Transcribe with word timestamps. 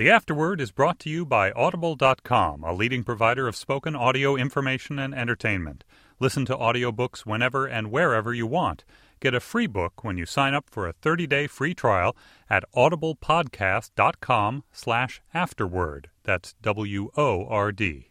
The 0.00 0.08
Afterword 0.08 0.62
is 0.62 0.72
brought 0.72 0.98
to 1.00 1.10
you 1.10 1.26
by 1.26 1.52
Audible.com, 1.52 2.64
a 2.64 2.72
leading 2.72 3.04
provider 3.04 3.46
of 3.46 3.54
spoken 3.54 3.94
audio 3.94 4.34
information 4.34 4.98
and 4.98 5.14
entertainment. 5.14 5.84
Listen 6.18 6.46
to 6.46 6.56
audiobooks 6.56 7.26
whenever 7.26 7.66
and 7.66 7.90
wherever 7.90 8.32
you 8.32 8.46
want. 8.46 8.82
Get 9.20 9.34
a 9.34 9.40
free 9.40 9.66
book 9.66 10.02
when 10.02 10.16
you 10.16 10.24
sign 10.24 10.54
up 10.54 10.70
for 10.70 10.88
a 10.88 10.94
30-day 10.94 11.48
free 11.48 11.74
trial 11.74 12.16
at 12.48 12.64
audiblepodcast.com 12.74 14.64
slash 14.72 15.20
afterword. 15.34 16.08
That's 16.24 16.54
W-O-R-D. 16.62 18.09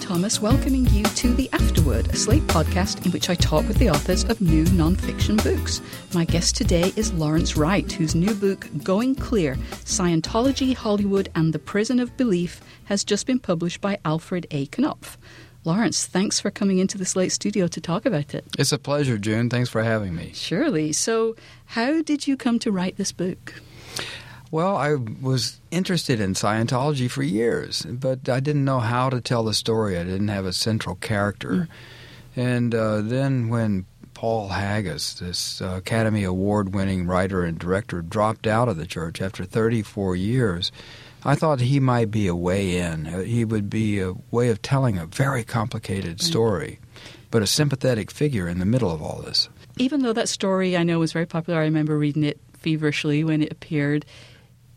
Thomas, 0.00 0.40
welcoming 0.40 0.86
you 0.86 1.02
to 1.04 1.32
The 1.34 1.48
Afterword, 1.52 2.08
a 2.08 2.16
Slate 2.16 2.42
podcast 2.44 3.04
in 3.06 3.12
which 3.12 3.30
I 3.30 3.34
talk 3.34 3.66
with 3.68 3.78
the 3.78 3.90
authors 3.90 4.24
of 4.24 4.40
new 4.40 4.64
nonfiction 4.64 5.42
books. 5.42 5.80
My 6.14 6.24
guest 6.24 6.56
today 6.56 6.92
is 6.96 7.12
Lawrence 7.12 7.56
Wright, 7.56 7.90
whose 7.90 8.14
new 8.14 8.34
book, 8.34 8.68
Going 8.82 9.14
Clear 9.14 9.54
Scientology, 9.84 10.74
Hollywood, 10.74 11.30
and 11.34 11.52
the 11.52 11.58
Prison 11.58 12.00
of 12.00 12.16
Belief, 12.16 12.60
has 12.84 13.04
just 13.04 13.26
been 13.26 13.38
published 13.38 13.80
by 13.80 13.98
Alfred 14.04 14.46
A. 14.50 14.66
Knopf. 14.66 15.16
Lawrence, 15.64 16.06
thanks 16.06 16.38
for 16.38 16.50
coming 16.50 16.78
into 16.78 16.96
the 16.96 17.04
Slate 17.04 17.32
studio 17.32 17.66
to 17.66 17.80
talk 17.80 18.06
about 18.06 18.34
it. 18.34 18.44
It's 18.58 18.72
a 18.72 18.78
pleasure, 18.78 19.18
June. 19.18 19.50
Thanks 19.50 19.68
for 19.68 19.82
having 19.82 20.14
me. 20.14 20.30
Surely. 20.34 20.92
So, 20.92 21.34
how 21.66 22.02
did 22.02 22.26
you 22.28 22.36
come 22.36 22.58
to 22.60 22.70
write 22.70 22.96
this 22.96 23.12
book? 23.12 23.54
Well, 24.50 24.76
I 24.76 24.94
was 24.94 25.60
interested 25.70 26.20
in 26.20 26.34
Scientology 26.34 27.10
for 27.10 27.22
years, 27.22 27.82
but 27.82 28.28
I 28.28 28.40
didn't 28.40 28.64
know 28.64 28.80
how 28.80 29.10
to 29.10 29.20
tell 29.20 29.42
the 29.42 29.54
story. 29.54 29.98
I 29.98 30.04
didn't 30.04 30.28
have 30.28 30.46
a 30.46 30.52
central 30.52 30.94
character. 30.96 31.50
Mm. 31.50 31.68
And 32.36 32.74
uh, 32.74 33.00
then 33.00 33.48
when 33.48 33.86
Paul 34.14 34.48
Haggis, 34.48 35.14
this 35.14 35.60
uh, 35.60 35.74
Academy 35.76 36.24
Award 36.24 36.74
winning 36.74 37.06
writer 37.06 37.42
and 37.42 37.58
director, 37.58 38.02
dropped 38.02 38.46
out 38.46 38.68
of 38.68 38.76
the 38.76 38.86
church 38.86 39.20
after 39.20 39.44
34 39.44 40.16
years, 40.16 40.72
I 41.24 41.34
thought 41.34 41.60
he 41.60 41.80
might 41.80 42.10
be 42.10 42.26
a 42.28 42.34
way 42.34 42.78
in. 42.78 43.06
Uh, 43.06 43.20
he 43.20 43.44
would 43.44 43.68
be 43.68 44.00
a 44.00 44.14
way 44.30 44.48
of 44.48 44.62
telling 44.62 44.96
a 44.96 45.06
very 45.06 45.44
complicated 45.44 46.22
story, 46.22 46.78
but 47.30 47.42
a 47.42 47.46
sympathetic 47.46 48.10
figure 48.10 48.48
in 48.48 48.58
the 48.58 48.64
middle 48.64 48.90
of 48.90 49.02
all 49.02 49.22
this. 49.22 49.48
Even 49.76 50.02
though 50.02 50.12
that 50.12 50.28
story 50.28 50.76
I 50.76 50.84
know 50.84 51.00
was 51.00 51.12
very 51.12 51.26
popular, 51.26 51.60
I 51.60 51.64
remember 51.64 51.98
reading 51.98 52.22
it 52.22 52.40
feverishly 52.54 53.24
when 53.24 53.42
it 53.42 53.52
appeared. 53.52 54.06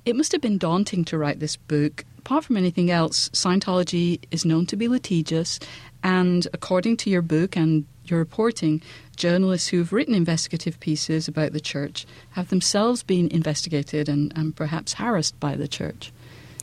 It 0.05 0.15
must 0.15 0.31
have 0.31 0.41
been 0.41 0.57
daunting 0.57 1.05
to 1.05 1.17
write 1.17 1.39
this 1.39 1.55
book. 1.55 2.05
Apart 2.19 2.45
from 2.45 2.57
anything 2.57 2.89
else, 2.91 3.29
Scientology 3.29 4.19
is 4.31 4.45
known 4.45 4.65
to 4.67 4.75
be 4.75 4.87
litigious, 4.87 5.59
and 6.03 6.47
according 6.53 6.97
to 6.97 7.09
your 7.09 7.21
book 7.21 7.55
and 7.55 7.85
your 8.05 8.19
reporting, 8.19 8.81
journalists 9.15 9.67
who've 9.67 9.93
written 9.93 10.15
investigative 10.15 10.79
pieces 10.79 11.27
about 11.27 11.53
the 11.53 11.59
church 11.59 12.05
have 12.31 12.49
themselves 12.49 13.03
been 13.03 13.27
investigated 13.29 14.09
and, 14.09 14.33
and 14.35 14.55
perhaps 14.55 14.93
harassed 14.93 15.39
by 15.39 15.55
the 15.55 15.67
church. 15.67 16.11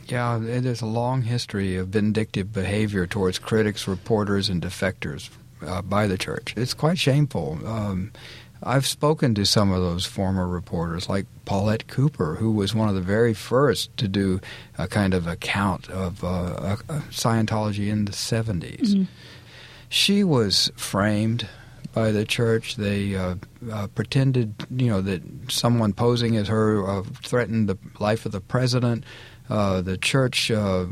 Yeah, 0.07 0.39
there's 0.41 0.81
a 0.81 0.85
long 0.85 1.23
history 1.23 1.75
of 1.75 1.89
vindictive 1.89 2.53
behavior 2.53 3.05
towards 3.05 3.39
critics, 3.39 3.87
reporters, 3.87 4.47
and 4.47 4.61
defectors 4.61 5.29
uh, 5.65 5.81
by 5.81 6.07
the 6.07 6.17
church. 6.17 6.53
It's 6.55 6.73
quite 6.73 6.97
shameful. 6.97 7.59
Um, 7.65 8.11
I've 8.63 8.85
spoken 8.85 9.35
to 9.35 9.45
some 9.45 9.71
of 9.71 9.81
those 9.81 10.05
former 10.05 10.47
reporters, 10.47 11.07
like 11.07 11.25
Paulette 11.45 11.87
Cooper, 11.87 12.35
who 12.35 12.51
was 12.51 12.73
one 12.73 12.89
of 12.89 12.95
the 12.95 13.01
very 13.01 13.33
first 13.33 13.95
to 13.97 14.07
do 14.07 14.41
a 14.77 14.87
kind 14.87 15.13
of 15.13 15.27
account 15.27 15.89
of 15.89 16.23
uh, 16.23 16.77
Scientology 17.09 17.89
in 17.89 18.05
the 18.05 18.11
70s. 18.11 18.81
Mm-hmm. 18.81 19.03
She 19.89 20.23
was 20.23 20.71
framed 20.75 21.47
by 21.93 22.11
the 22.11 22.25
church. 22.25 22.75
They 22.75 23.15
uh, 23.15 23.35
uh, 23.71 23.87
pretended, 23.87 24.53
you 24.69 24.87
know, 24.87 25.01
that 25.01 25.21
someone 25.49 25.93
posing 25.93 26.35
as 26.37 26.47
her 26.47 26.87
uh, 26.87 27.03
threatened 27.23 27.69
the 27.69 27.77
life 27.99 28.25
of 28.25 28.31
the 28.31 28.41
president. 28.41 29.03
Uh, 29.49 29.81
the 29.81 29.97
church 29.97 30.51
uh, 30.51 30.85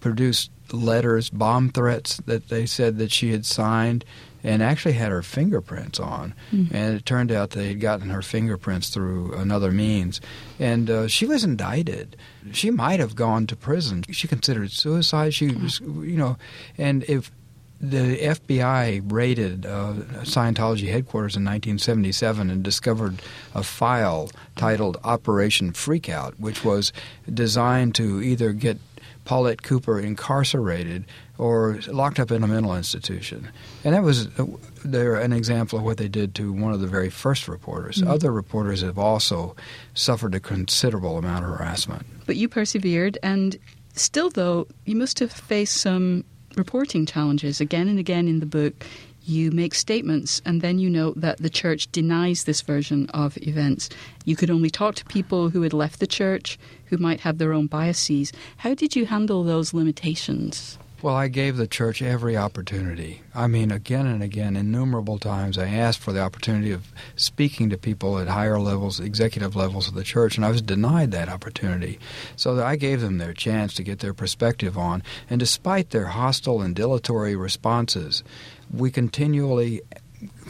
produced 0.00 0.50
letters, 0.72 1.30
bomb 1.30 1.70
threats 1.70 2.18
that 2.26 2.48
they 2.48 2.66
said 2.66 2.98
that 2.98 3.12
she 3.12 3.32
had 3.32 3.46
signed 3.46 4.04
and 4.44 4.62
actually 4.62 4.92
had 4.92 5.10
her 5.10 5.22
fingerprints 5.22 5.98
on. 5.98 6.34
Mm-hmm. 6.52 6.74
And 6.74 6.96
it 6.96 7.06
turned 7.06 7.32
out 7.32 7.50
they 7.50 7.68
had 7.68 7.80
gotten 7.80 8.10
her 8.10 8.22
fingerprints 8.22 8.90
through 8.90 9.34
another 9.34 9.72
means. 9.72 10.20
And 10.58 10.88
uh, 10.88 11.08
she 11.08 11.26
was 11.26 11.44
indicted. 11.44 12.16
She 12.52 12.70
might 12.70 13.00
have 13.00 13.16
gone 13.16 13.46
to 13.48 13.56
prison. 13.56 14.04
She 14.10 14.28
considered 14.28 14.70
suicide. 14.70 15.34
She 15.34 15.48
was, 15.48 15.80
you 15.80 16.16
know, 16.16 16.36
and 16.76 17.04
if 17.04 17.32
the 17.80 18.16
FBI 18.18 19.12
raided 19.12 19.64
uh, 19.64 19.94
Scientology 20.22 20.90
headquarters 20.90 21.36
in 21.36 21.44
1977 21.44 22.50
and 22.50 22.62
discovered 22.62 23.22
a 23.54 23.62
file 23.62 24.30
titled 24.56 24.96
Operation 25.04 25.72
Freakout, 25.72 26.38
which 26.40 26.64
was 26.64 26.92
designed 27.32 27.94
to 27.94 28.20
either 28.20 28.52
get 28.52 28.78
Paulette 29.24 29.62
Cooper 29.62 30.00
incarcerated 30.00 31.04
or 31.36 31.78
locked 31.86 32.18
up 32.18 32.32
in 32.32 32.42
a 32.42 32.48
mental 32.48 32.74
institution. 32.74 33.50
And 33.84 33.94
that 33.94 34.02
was 34.02 34.26
uh, 34.38 34.46
there 34.84 35.14
an 35.14 35.32
example 35.32 35.78
of 35.78 35.84
what 35.84 35.98
they 35.98 36.08
did 36.08 36.34
to 36.36 36.52
one 36.52 36.72
of 36.72 36.80
the 36.80 36.86
very 36.86 37.10
first 37.10 37.46
reporters. 37.46 37.98
Mm-hmm. 37.98 38.10
Other 38.10 38.32
reporters 38.32 38.80
have 38.80 38.98
also 38.98 39.54
suffered 39.94 40.34
a 40.34 40.40
considerable 40.40 41.16
amount 41.16 41.44
of 41.44 41.50
harassment. 41.50 42.06
But 42.26 42.36
you 42.36 42.48
persevered, 42.48 43.18
and 43.22 43.56
still, 43.92 44.30
though, 44.30 44.66
you 44.84 44.96
must 44.96 45.20
have 45.20 45.30
faced 45.30 45.76
some 45.76 46.24
reporting 46.58 47.06
challenges 47.06 47.60
again 47.60 47.88
and 47.88 47.98
again 47.98 48.28
in 48.28 48.40
the 48.40 48.46
book. 48.46 48.84
You 49.22 49.50
make 49.50 49.74
statements, 49.74 50.42
and 50.44 50.60
then 50.60 50.78
you 50.78 50.88
note 50.90 51.20
that 51.20 51.38
the 51.38 51.50
church 51.50 51.90
denies 51.92 52.44
this 52.44 52.62
version 52.62 53.08
of 53.10 53.36
events. 53.38 53.90
You 54.24 54.36
could 54.36 54.50
only 54.50 54.70
talk 54.70 54.94
to 54.96 55.04
people 55.04 55.50
who 55.50 55.62
had 55.62 55.72
left 55.72 56.00
the 56.00 56.06
church, 56.06 56.58
who 56.86 56.96
might 56.96 57.20
have 57.20 57.38
their 57.38 57.52
own 57.52 57.66
biases. 57.66 58.32
How 58.58 58.74
did 58.74 58.96
you 58.96 59.06
handle 59.06 59.44
those 59.44 59.74
limitations? 59.74 60.78
Well, 61.00 61.14
I 61.14 61.28
gave 61.28 61.56
the 61.56 61.68
church 61.68 62.02
every 62.02 62.36
opportunity. 62.36 63.22
I 63.32 63.46
mean, 63.46 63.70
again 63.70 64.04
and 64.06 64.20
again, 64.20 64.56
innumerable 64.56 65.20
times, 65.20 65.56
I 65.56 65.68
asked 65.68 66.00
for 66.00 66.12
the 66.12 66.20
opportunity 66.20 66.72
of 66.72 66.92
speaking 67.14 67.70
to 67.70 67.78
people 67.78 68.18
at 68.18 68.26
higher 68.26 68.58
levels, 68.58 68.98
executive 68.98 69.54
levels 69.54 69.86
of 69.86 69.94
the 69.94 70.02
church, 70.02 70.34
and 70.34 70.44
I 70.44 70.50
was 70.50 70.60
denied 70.60 71.12
that 71.12 71.28
opportunity. 71.28 72.00
So 72.34 72.64
I 72.64 72.74
gave 72.74 73.00
them 73.00 73.18
their 73.18 73.32
chance 73.32 73.74
to 73.74 73.84
get 73.84 74.00
their 74.00 74.12
perspective 74.12 74.76
on. 74.76 75.04
And 75.30 75.38
despite 75.38 75.90
their 75.90 76.06
hostile 76.06 76.62
and 76.62 76.74
dilatory 76.74 77.36
responses, 77.36 78.24
we 78.68 78.90
continually 78.90 79.82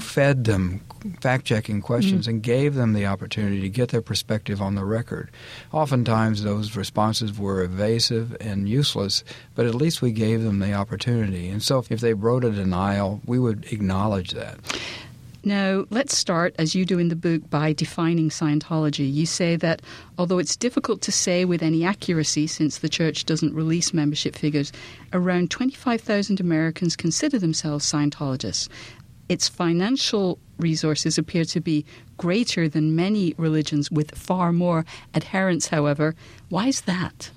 fed 0.08 0.44
them 0.44 0.80
fact 1.20 1.44
checking 1.44 1.80
questions 1.80 2.22
mm-hmm. 2.22 2.36
and 2.36 2.42
gave 2.42 2.74
them 2.74 2.92
the 2.92 3.06
opportunity 3.06 3.60
to 3.60 3.68
get 3.68 3.90
their 3.90 4.02
perspective 4.02 4.60
on 4.60 4.74
the 4.74 4.84
record. 4.84 5.30
Oftentimes, 5.72 6.42
those 6.42 6.76
responses 6.76 7.38
were 7.38 7.62
evasive 7.62 8.36
and 8.40 8.68
useless, 8.68 9.22
but 9.54 9.66
at 9.66 9.74
least 9.74 10.02
we 10.02 10.12
gave 10.12 10.42
them 10.42 10.58
the 10.58 10.72
opportunity. 10.72 11.48
And 11.48 11.62
so, 11.62 11.84
if 11.88 12.00
they 12.00 12.14
wrote 12.14 12.44
a 12.44 12.50
denial, 12.50 13.20
we 13.26 13.38
would 13.38 13.72
acknowledge 13.72 14.32
that. 14.32 14.58
Now, 15.44 15.86
let's 15.90 16.18
start, 16.18 16.54
as 16.58 16.74
you 16.74 16.84
do 16.84 16.98
in 16.98 17.08
the 17.08 17.16
book, 17.16 17.48
by 17.48 17.72
defining 17.72 18.28
Scientology. 18.28 19.10
You 19.10 19.24
say 19.24 19.54
that 19.56 19.80
although 20.18 20.38
it's 20.38 20.56
difficult 20.56 21.00
to 21.02 21.12
say 21.12 21.44
with 21.44 21.62
any 21.62 21.84
accuracy 21.84 22.48
since 22.48 22.78
the 22.78 22.88
church 22.88 23.24
doesn't 23.24 23.54
release 23.54 23.94
membership 23.94 24.34
figures, 24.34 24.72
around 25.12 25.50
25,000 25.50 26.40
Americans 26.40 26.96
consider 26.96 27.38
themselves 27.38 27.90
Scientologists 27.90 28.68
its 29.28 29.48
financial 29.48 30.38
resources 30.58 31.18
appear 31.18 31.44
to 31.44 31.60
be 31.60 31.84
greater 32.16 32.68
than 32.68 32.96
many 32.96 33.34
religions 33.36 33.90
with 33.90 34.16
far 34.16 34.52
more 34.52 34.84
adherents, 35.14 35.68
however. 35.68 36.14
Why 36.48 36.66
is 36.68 36.82
that? 36.82 37.30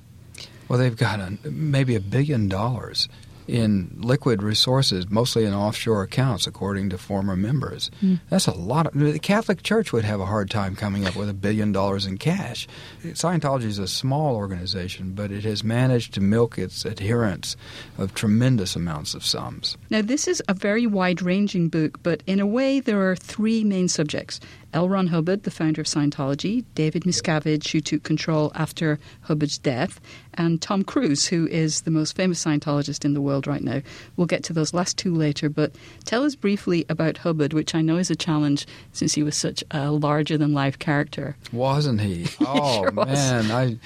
Well, 0.68 0.80
they've 0.80 0.96
got 0.96 1.20
a, 1.20 1.38
maybe 1.50 1.96
a 1.96 2.00
billion 2.00 2.48
dollars 2.48 3.10
in 3.52 3.92
liquid 3.98 4.42
resources, 4.42 5.10
mostly 5.10 5.44
in 5.44 5.54
offshore 5.54 6.04
accounts, 6.04 6.48
according 6.48 6.90
to 6.90 6.98
former 6.98 7.36
members. 7.36 7.92
Mm. 8.02 8.22
That's 8.30 8.48
a 8.48 8.54
lot. 8.54 8.88
Of, 8.88 8.94
the 8.94 9.20
Catholic 9.20 9.62
Church 9.62 9.92
would 9.92 10.06
have 10.06 10.22
a 10.22 10.26
hard 10.26 10.50
time 10.50 10.74
coming 10.74 11.06
up 11.06 11.18
with 11.18 11.28
a 11.28 11.34
billion 11.34 11.74
dollars 11.74 12.06
in 12.06 12.18
cash. 12.18 12.66
Scientology 13.04 13.66
is 13.66 13.78
a 13.78 13.90
small 13.90 14.38
organization, 14.38 15.12
but 15.12 15.32
it 15.32 15.44
has 15.44 15.66
managed 15.66 16.14
to 16.14 16.22
milk 16.22 16.58
its 16.58 16.86
adherents 16.86 17.58
of 17.98 18.14
tremendous 18.14 18.78
amounts 18.78 19.14
of 19.14 19.26
sums. 19.26 19.78
Now, 19.90 20.02
this 20.02 20.30
is 20.30 20.42
a 20.48 20.54
very 20.54 20.88
wide 20.88 21.22
ranging 21.22 21.68
book, 21.68 22.02
but 22.04 22.24
in 22.26 22.40
a 22.40 22.48
way, 22.48 22.80
there 22.80 23.10
are 23.10 23.18
three 23.18 23.66
main 23.66 23.90
subjects 23.90 24.40
L. 24.74 24.88
Ron 24.88 25.08
Hubbard, 25.08 25.44
the 25.44 25.52
founder 25.52 25.82
of 25.82 25.88
Scientology, 25.88 26.64
David 26.76 27.04
Miscavige, 27.04 27.72
who 27.72 27.82
took 27.82 28.04
control 28.04 28.52
after 28.56 29.00
Hubbard's 29.22 29.58
death, 29.58 30.00
and 30.34 30.62
Tom 30.62 30.84
Cruise, 30.84 31.28
who 31.28 31.48
is 31.48 31.82
the 31.82 31.92
most 31.92 32.16
famous 32.16 32.44
Scientologist 32.44 33.04
in 33.04 33.14
the 33.14 33.22
world 33.22 33.48
right 33.48 33.62
now. 33.62 33.82
We'll 34.16 34.28
get 34.28 34.44
to 34.46 34.54
those 34.54 34.74
last 34.74 34.98
two 34.98 35.14
later, 35.14 35.50
but 35.50 35.74
tell 36.06 36.24
us 36.24 36.36
briefly 36.36 36.86
about 36.90 37.18
Hubbard, 37.18 37.54
which 37.54 37.76
I 37.76 37.82
know 37.82 37.98
is 37.98 38.10
a 38.10 38.16
challenge 38.16 38.66
since 38.94 39.14
he 39.14 39.24
was 39.24 39.36
such 39.36 39.64
a 39.72 39.92
larger 39.92 40.38
than 40.38 40.54
life 40.54 40.80
character. 40.80 41.36
Wasn't 41.52 42.02
he? 42.02 42.28
Oh, 42.54 42.84
sure 42.84 42.92
man. 42.92 43.52
I, 43.52 43.78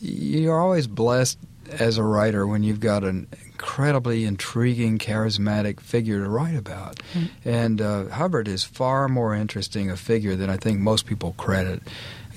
you're 0.00 0.60
always 0.60 0.86
blessed 0.86 1.38
as 1.70 1.98
a 1.98 2.02
writer 2.02 2.46
when 2.46 2.62
you've 2.62 2.80
got 2.80 3.04
an 3.04 3.28
incredibly 3.46 4.24
intriguing, 4.24 4.98
charismatic 4.98 5.80
figure 5.80 6.22
to 6.22 6.28
write 6.28 6.56
about. 6.56 7.00
Mm. 7.12 7.30
And 7.44 7.80
uh, 7.80 8.08
Hubbard 8.08 8.48
is 8.48 8.64
far 8.64 9.08
more 9.08 9.34
interesting 9.34 9.90
a 9.90 9.96
figure 9.96 10.36
than 10.36 10.50
I 10.50 10.56
think 10.56 10.80
most 10.80 11.06
people 11.06 11.34
credit. 11.36 11.82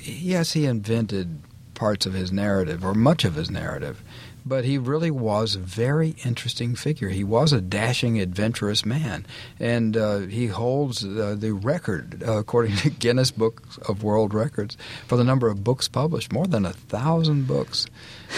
Yes, 0.01 0.53
he 0.53 0.65
invented 0.65 1.41
parts 1.73 2.05
of 2.05 2.13
his 2.13 2.31
narrative, 2.31 2.83
or 2.83 2.93
much 2.93 3.23
of 3.23 3.35
his 3.35 3.51
narrative, 3.51 4.03
but 4.47 4.65
he 4.65 4.77
really 4.77 5.11
was 5.11 5.55
a 5.55 5.59
very 5.59 6.15
interesting 6.25 6.75
figure. 6.75 7.09
He 7.09 7.23
was 7.23 7.53
a 7.53 7.61
dashing, 7.61 8.19
adventurous 8.19 8.85
man, 8.85 9.25
and 9.59 9.95
uh, 9.95 10.19
he 10.19 10.47
holds 10.47 11.03
uh, 11.03 11.35
the 11.37 11.53
record, 11.53 12.23
uh, 12.25 12.37
according 12.37 12.75
to 12.77 12.89
Guinness 12.99 13.31
Book 13.31 13.63
of 13.87 14.03
World 14.03 14.33
Records, 14.33 14.77
for 15.07 15.17
the 15.17 15.23
number 15.23 15.47
of 15.47 15.63
books 15.63 15.87
published, 15.87 16.31
more 16.31 16.47
than 16.47 16.65
a 16.65 16.73
thousand 16.73 17.47
books. 17.47 17.87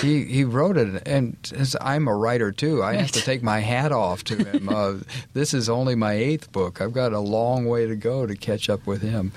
He 0.01 0.25
he 0.25 0.43
wrote 0.43 0.77
it, 0.77 1.03
and 1.07 1.35
I'm 1.81 2.07
a 2.07 2.15
writer 2.15 2.51
too, 2.51 2.83
I 2.83 2.95
have 2.95 3.11
to 3.11 3.21
take 3.21 3.41
my 3.41 3.59
hat 3.59 3.91
off 3.91 4.23
to 4.25 4.35
him. 4.35 4.69
Uh, 4.79 4.99
this 5.33 5.53
is 5.53 5.67
only 5.67 5.95
my 5.95 6.13
eighth 6.13 6.51
book. 6.51 6.79
I've 6.79 6.93
got 6.93 7.11
a 7.11 7.19
long 7.19 7.65
way 7.65 7.87
to 7.87 7.95
go 7.95 8.25
to 8.25 8.35
catch 8.35 8.69
up 8.69 8.85
with 8.85 9.01
him. 9.01 9.31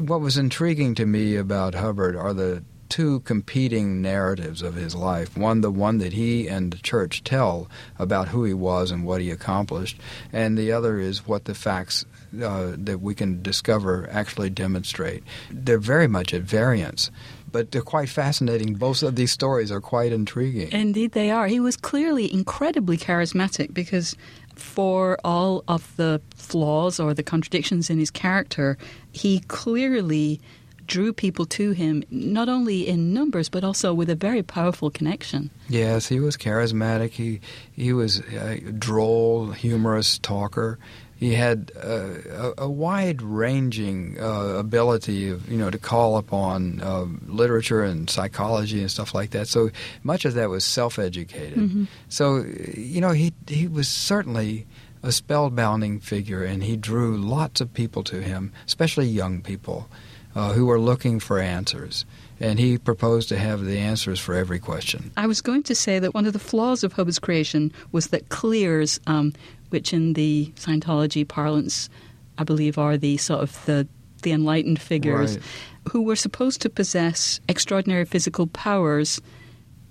What 0.00 0.20
was 0.20 0.38
intriguing 0.38 0.94
to 0.96 1.06
me 1.06 1.36
about 1.36 1.74
Hubbard 1.74 2.16
are 2.16 2.32
the 2.32 2.64
two 2.88 3.20
competing 3.20 4.00
narratives 4.02 4.62
of 4.62 4.74
his 4.74 4.94
life. 4.94 5.36
One, 5.36 5.60
the 5.60 5.70
one 5.70 5.98
that 5.98 6.12
he 6.12 6.48
and 6.48 6.72
the 6.72 6.78
church 6.78 7.24
tell 7.24 7.68
about 7.98 8.28
who 8.28 8.44
he 8.44 8.54
was 8.54 8.90
and 8.90 9.04
what 9.04 9.20
he 9.20 9.30
accomplished, 9.30 9.98
and 10.32 10.56
the 10.56 10.72
other 10.72 10.98
is 10.98 11.26
what 11.26 11.44
the 11.44 11.54
facts 11.54 12.04
uh, 12.42 12.72
that 12.76 13.00
we 13.00 13.14
can 13.14 13.42
discover 13.42 14.08
actually 14.10 14.50
demonstrate. 14.50 15.22
They're 15.50 15.78
very 15.78 16.08
much 16.08 16.34
at 16.34 16.42
variance. 16.42 17.10
But 17.52 17.70
they're 17.70 17.80
quite 17.80 18.10
fascinating. 18.10 18.74
Both 18.74 19.02
of 19.02 19.16
these 19.16 19.32
stories 19.32 19.70
are 19.70 19.80
quite 19.80 20.12
intriguing. 20.12 20.70
Indeed, 20.72 21.12
they 21.12 21.30
are. 21.30 21.46
He 21.46 21.60
was 21.60 21.76
clearly 21.76 22.30
incredibly 22.30 22.98
charismatic 22.98 23.72
because 23.72 24.14
for 24.56 25.16
all 25.24 25.64
of 25.68 25.94
the 25.96 26.20
flaws 26.34 26.98
or 26.98 27.14
the 27.14 27.22
contradictions 27.22 27.88
in 27.88 27.98
his 27.98 28.10
character, 28.10 28.76
he 29.12 29.40
clearly 29.40 30.40
drew 30.86 31.12
people 31.12 31.46
to 31.46 31.72
him, 31.72 32.02
not 32.10 32.48
only 32.48 32.86
in 32.86 33.12
numbers, 33.12 33.48
but 33.48 33.64
also 33.64 33.92
with 33.92 34.08
a 34.10 34.14
very 34.14 34.42
powerful 34.42 34.90
connection. 34.90 35.50
Yes, 35.68 36.08
he 36.08 36.20
was 36.20 36.36
charismatic. 36.36 37.10
He, 37.10 37.40
he 37.72 37.92
was 37.92 38.20
a 38.32 38.60
droll, 38.72 39.50
humorous 39.50 40.18
talker. 40.18 40.78
He 41.18 41.32
had 41.34 41.72
uh, 41.82 42.52
a, 42.58 42.64
a 42.64 42.68
wide-ranging 42.68 44.20
uh, 44.20 44.58
ability 44.58 45.30
of, 45.30 45.50
you 45.50 45.56
know, 45.56 45.70
to 45.70 45.78
call 45.78 46.18
upon 46.18 46.82
uh, 46.82 47.06
literature 47.26 47.82
and 47.82 48.10
psychology 48.10 48.80
and 48.80 48.90
stuff 48.90 49.14
like 49.14 49.30
that. 49.30 49.48
So 49.48 49.70
much 50.02 50.26
of 50.26 50.34
that 50.34 50.50
was 50.50 50.62
self-educated. 50.64 51.58
Mm-hmm. 51.58 51.84
So, 52.08 52.44
you 52.76 53.00
know, 53.00 53.12
he 53.12 53.32
he 53.48 53.66
was 53.66 53.88
certainly 53.88 54.66
a 55.02 55.08
spellbinding 55.08 56.02
figure, 56.02 56.44
and 56.44 56.62
he 56.62 56.76
drew 56.76 57.16
lots 57.16 57.62
of 57.62 57.72
people 57.72 58.02
to 58.04 58.20
him, 58.20 58.52
especially 58.66 59.06
young 59.06 59.40
people 59.40 59.88
uh, 60.36 60.52
who 60.52 60.66
were 60.66 60.78
looking 60.78 61.18
for 61.18 61.40
answers. 61.40 62.04
And 62.38 62.58
he 62.58 62.76
proposed 62.76 63.30
to 63.30 63.38
have 63.38 63.64
the 63.64 63.78
answers 63.78 64.20
for 64.20 64.34
every 64.34 64.58
question. 64.58 65.10
I 65.16 65.26
was 65.26 65.40
going 65.40 65.62
to 65.64 65.74
say 65.74 65.98
that 65.98 66.12
one 66.12 66.26
of 66.26 66.34
the 66.34 66.38
flaws 66.38 66.84
of 66.84 66.92
Hubbard's 66.92 67.18
creation 67.18 67.72
was 67.90 68.08
that 68.08 68.28
clears, 68.28 69.00
um, 69.06 69.32
which 69.70 69.94
in 69.94 70.12
the 70.12 70.52
Scientology 70.56 71.26
parlance, 71.26 71.88
I 72.36 72.44
believe, 72.44 72.76
are 72.76 72.98
the 72.98 73.16
sort 73.16 73.40
of 73.40 73.64
the 73.64 73.88
the 74.22 74.32
enlightened 74.32 74.80
figures, 74.80 75.36
right. 75.36 75.44
who 75.90 76.02
were 76.02 76.16
supposed 76.16 76.60
to 76.62 76.68
possess 76.68 77.38
extraordinary 77.48 78.04
physical 78.04 78.46
powers, 78.48 79.20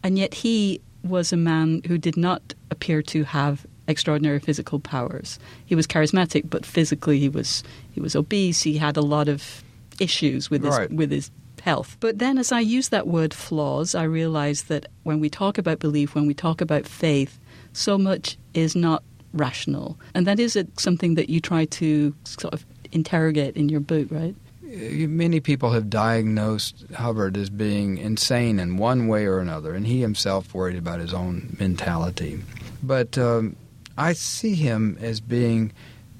and 0.04 0.18
yet 0.18 0.34
he 0.34 0.82
was 1.04 1.32
a 1.32 1.38
man 1.38 1.82
who 1.88 1.98
did 1.98 2.18
not 2.18 2.42
appear 2.70 3.02
to 3.04 3.24
have 3.24 3.66
extraordinary 3.88 4.40
physical 4.40 4.80
powers. 4.80 5.40
He 5.66 5.76
was 5.76 5.88
charismatic, 5.88 6.50
but 6.50 6.66
physically 6.66 7.20
he 7.20 7.30
was 7.30 7.64
he 7.92 8.02
was 8.02 8.16
obese. 8.16 8.62
He 8.62 8.78
had 8.78 8.98
a 8.98 9.02
lot 9.02 9.28
of 9.28 9.64
issues 10.00 10.50
with 10.50 10.64
his, 10.64 10.78
right. 10.78 10.92
with 10.92 11.12
his 11.12 11.32
health. 11.62 11.98
But 12.00 12.20
then, 12.20 12.38
as 12.38 12.52
I 12.52 12.60
use 12.60 12.90
that 12.90 13.08
word 13.08 13.34
flaws, 13.34 13.96
I 13.96 14.04
realize 14.04 14.64
that 14.64 14.88
when 15.04 15.20
we 15.20 15.30
talk 15.30 15.58
about 15.58 15.80
belief, 15.80 16.16
when 16.16 16.28
we 16.28 16.34
talk 16.34 16.62
about 16.62 16.88
faith, 16.88 17.40
so 17.74 17.98
much 17.98 18.38
is 18.54 18.76
not 18.76 19.04
rational. 19.34 20.00
And 20.14 20.26
that 20.28 20.40
is 20.40 20.58
something 20.78 21.16
that 21.16 21.30
you 21.30 21.40
try 21.40 21.66
to 21.66 22.16
sort 22.24 22.54
of 22.54 22.66
interrogate 22.92 23.56
in 23.56 23.70
your 23.70 23.82
book, 23.82 24.08
right? 24.10 24.36
Many 24.64 25.40
people 25.40 25.72
have 25.72 25.90
diagnosed 25.90 26.86
Hubbard 26.96 27.38
as 27.38 27.50
being 27.50 27.98
insane 27.98 28.60
in 28.60 28.78
one 28.78 29.08
way 29.08 29.26
or 29.26 29.40
another, 29.40 29.74
and 29.74 29.86
he 29.86 30.02
himself 30.02 30.54
worried 30.54 30.78
about 30.78 31.00
his 31.00 31.14
own 31.14 31.56
mentality. 31.60 32.42
But 32.84 33.18
um, 33.18 33.56
I 33.98 34.14
see 34.14 34.56
him 34.56 34.98
as 35.00 35.20
being 35.20 35.72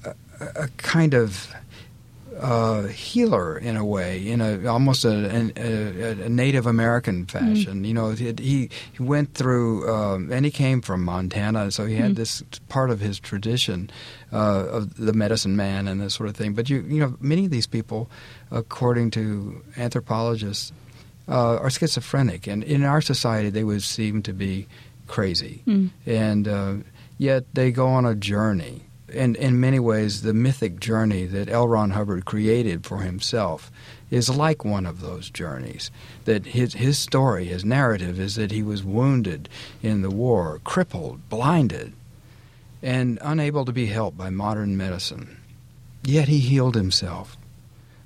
a, 0.04 0.14
a 0.40 0.68
kind 0.76 1.12
of 1.12 1.52
uh, 2.40 2.82
healer 2.88 3.58
in 3.58 3.76
a 3.76 3.84
way, 3.84 4.26
in 4.26 4.40
a 4.40 4.66
almost 4.66 5.04
a, 5.04 5.52
a, 5.56 6.24
a 6.24 6.28
Native 6.28 6.66
American 6.66 7.26
fashion. 7.26 7.82
Mm. 7.82 7.86
You 7.86 7.94
know, 7.94 8.10
he 8.10 8.70
he 8.92 9.02
went 9.02 9.34
through, 9.34 9.88
um, 9.92 10.30
and 10.32 10.44
he 10.44 10.50
came 10.50 10.80
from 10.80 11.04
Montana, 11.04 11.70
so 11.70 11.86
he 11.86 11.96
had 11.96 12.12
mm. 12.12 12.16
this 12.16 12.42
part 12.68 12.90
of 12.90 13.00
his 13.00 13.18
tradition 13.18 13.90
uh, 14.32 14.66
of 14.66 14.96
the 14.96 15.12
medicine 15.12 15.56
man 15.56 15.88
and 15.88 16.00
this 16.00 16.14
sort 16.14 16.28
of 16.28 16.36
thing. 16.36 16.54
But 16.54 16.68
you 16.68 16.82
you 16.82 17.00
know, 17.00 17.16
many 17.20 17.44
of 17.44 17.50
these 17.50 17.66
people, 17.66 18.10
according 18.50 19.10
to 19.12 19.62
anthropologists, 19.76 20.72
uh, 21.28 21.56
are 21.56 21.70
schizophrenic, 21.70 22.46
and 22.46 22.62
in 22.64 22.84
our 22.84 23.00
society, 23.00 23.50
they 23.50 23.64
would 23.64 23.82
seem 23.82 24.22
to 24.22 24.32
be 24.32 24.66
crazy, 25.06 25.62
mm. 25.66 25.90
and 26.04 26.48
uh, 26.48 26.74
yet 27.18 27.44
they 27.54 27.70
go 27.70 27.88
on 27.88 28.04
a 28.04 28.14
journey 28.14 28.85
and 29.16 29.36
in 29.36 29.60
many 29.60 29.78
ways, 29.78 30.22
the 30.22 30.34
mythic 30.34 30.78
journey 30.78 31.24
that 31.26 31.48
L. 31.48 31.66
Ron 31.66 31.90
Hubbard 31.90 32.24
created 32.24 32.84
for 32.84 32.98
himself 32.98 33.70
is 34.10 34.28
like 34.28 34.64
one 34.64 34.86
of 34.86 35.00
those 35.00 35.30
journeys. 35.30 35.90
That 36.24 36.46
his, 36.46 36.74
his 36.74 36.98
story, 36.98 37.46
his 37.46 37.64
narrative, 37.64 38.20
is 38.20 38.36
that 38.36 38.52
he 38.52 38.62
was 38.62 38.84
wounded 38.84 39.48
in 39.82 40.02
the 40.02 40.10
war, 40.10 40.60
crippled, 40.64 41.28
blinded, 41.28 41.92
and 42.82 43.18
unable 43.22 43.64
to 43.64 43.72
be 43.72 43.86
helped 43.86 44.16
by 44.16 44.30
modern 44.30 44.76
medicine. 44.76 45.38
Yet 46.04 46.28
he 46.28 46.38
healed 46.38 46.76
himself 46.76 47.36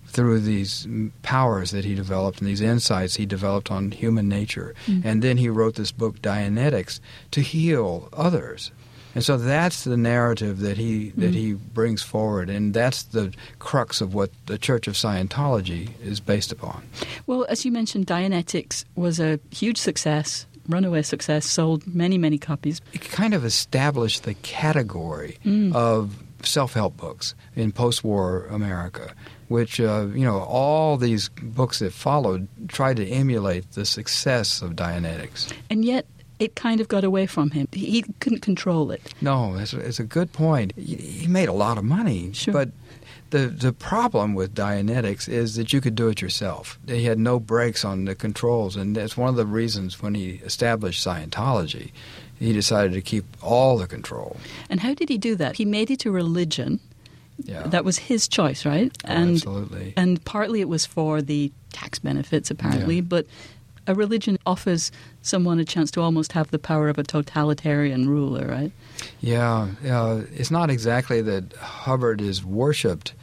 through 0.06 0.40
these 0.40 0.88
powers 1.22 1.70
that 1.70 1.84
he 1.84 1.94
developed 1.94 2.40
and 2.40 2.48
these 2.48 2.60
insights 2.60 3.14
he 3.14 3.26
developed 3.26 3.70
on 3.70 3.92
human 3.92 4.28
nature. 4.28 4.74
Mm-hmm. 4.86 5.06
And 5.06 5.22
then 5.22 5.36
he 5.36 5.48
wrote 5.48 5.76
this 5.76 5.92
book, 5.92 6.20
Dianetics, 6.20 6.98
to 7.30 7.42
heal 7.42 8.08
others 8.12 8.72
and 9.14 9.24
so 9.24 9.36
that's 9.36 9.84
the 9.84 9.96
narrative 9.96 10.60
that 10.60 10.76
he 10.76 11.10
that 11.10 11.26
mm-hmm. 11.26 11.32
he 11.32 11.52
brings 11.54 12.02
forward, 12.02 12.48
and 12.50 12.74
that's 12.74 13.04
the 13.04 13.32
crux 13.58 14.00
of 14.00 14.14
what 14.14 14.30
the 14.46 14.58
Church 14.58 14.86
of 14.86 14.94
Scientology 14.94 15.90
is 16.02 16.20
based 16.20 16.52
upon. 16.52 16.82
Well, 17.26 17.46
as 17.48 17.64
you 17.64 17.72
mentioned, 17.72 18.06
Dianetics 18.06 18.84
was 18.94 19.18
a 19.20 19.40
huge 19.50 19.78
success, 19.78 20.46
runaway 20.68 21.02
success, 21.02 21.46
sold 21.46 21.86
many 21.86 22.18
many 22.18 22.38
copies. 22.38 22.80
It 22.92 23.02
kind 23.02 23.34
of 23.34 23.44
established 23.44 24.24
the 24.24 24.34
category 24.34 25.38
mm. 25.44 25.74
of 25.74 26.16
self-help 26.42 26.96
books 26.96 27.34
in 27.54 27.70
post-war 27.72 28.46
America, 28.46 29.14
which 29.48 29.80
uh, 29.80 30.06
you 30.14 30.24
know 30.24 30.38
all 30.38 30.96
these 30.96 31.28
books 31.42 31.80
that 31.80 31.92
followed 31.92 32.48
tried 32.68 32.96
to 32.96 33.06
emulate 33.06 33.72
the 33.72 33.84
success 33.84 34.62
of 34.62 34.72
Dianetics. 34.72 35.52
And 35.68 35.84
yet, 35.84 36.06
it 36.40 36.56
kind 36.56 36.80
of 36.80 36.88
got 36.88 37.04
away 37.04 37.26
from 37.26 37.50
him. 37.50 37.68
He 37.70 38.02
couldn't 38.18 38.40
control 38.40 38.90
it. 38.90 39.14
No, 39.20 39.54
it's, 39.56 39.72
it's 39.74 40.00
a 40.00 40.04
good 40.04 40.32
point. 40.32 40.72
He 40.76 41.26
made 41.28 41.48
a 41.48 41.52
lot 41.52 41.78
of 41.78 41.84
money, 41.84 42.32
sure. 42.32 42.52
but 42.52 42.70
the 43.28 43.46
the 43.46 43.72
problem 43.72 44.34
with 44.34 44.54
Dianetics 44.54 45.28
is 45.28 45.54
that 45.54 45.72
you 45.72 45.80
could 45.80 45.94
do 45.94 46.08
it 46.08 46.20
yourself. 46.20 46.78
He 46.86 47.04
had 47.04 47.18
no 47.18 47.38
brakes 47.38 47.84
on 47.84 48.06
the 48.06 48.14
controls, 48.14 48.74
and 48.74 48.96
that's 48.96 49.16
one 49.16 49.28
of 49.28 49.36
the 49.36 49.46
reasons 49.46 50.02
when 50.02 50.14
he 50.14 50.40
established 50.44 51.06
Scientology, 51.06 51.92
he 52.38 52.52
decided 52.52 52.92
to 52.94 53.02
keep 53.02 53.24
all 53.42 53.78
the 53.78 53.86
control. 53.86 54.38
And 54.68 54.80
how 54.80 54.94
did 54.94 55.08
he 55.08 55.18
do 55.18 55.36
that? 55.36 55.56
He 55.56 55.64
made 55.64 55.90
it 55.90 56.06
a 56.06 56.10
religion. 56.10 56.80
Yeah. 57.42 57.62
That 57.62 57.84
was 57.84 57.96
his 57.96 58.28
choice, 58.28 58.66
right? 58.66 58.94
Oh, 59.04 59.08
and, 59.08 59.36
absolutely. 59.36 59.94
And 59.96 60.22
partly 60.24 60.60
it 60.60 60.68
was 60.68 60.84
for 60.84 61.22
the 61.22 61.50
tax 61.72 61.98
benefits, 61.98 62.50
apparently, 62.50 62.96
yeah. 62.96 63.00
but 63.02 63.26
a 63.86 63.94
religion 63.94 64.38
offers 64.46 64.92
someone 65.22 65.58
a 65.58 65.64
chance 65.64 65.90
to 65.92 66.00
almost 66.00 66.32
have 66.32 66.50
the 66.50 66.58
power 66.58 66.88
of 66.88 66.98
a 66.98 67.02
totalitarian 67.02 68.08
ruler, 68.08 68.46
right? 68.46 68.72
Yeah, 69.20 69.68
uh, 69.88 70.22
it's 70.34 70.50
not 70.50 70.70
exactly 70.70 71.22
that 71.22 71.52
Hubbard 71.54 72.20
is 72.20 72.44
worshipped 72.44 73.14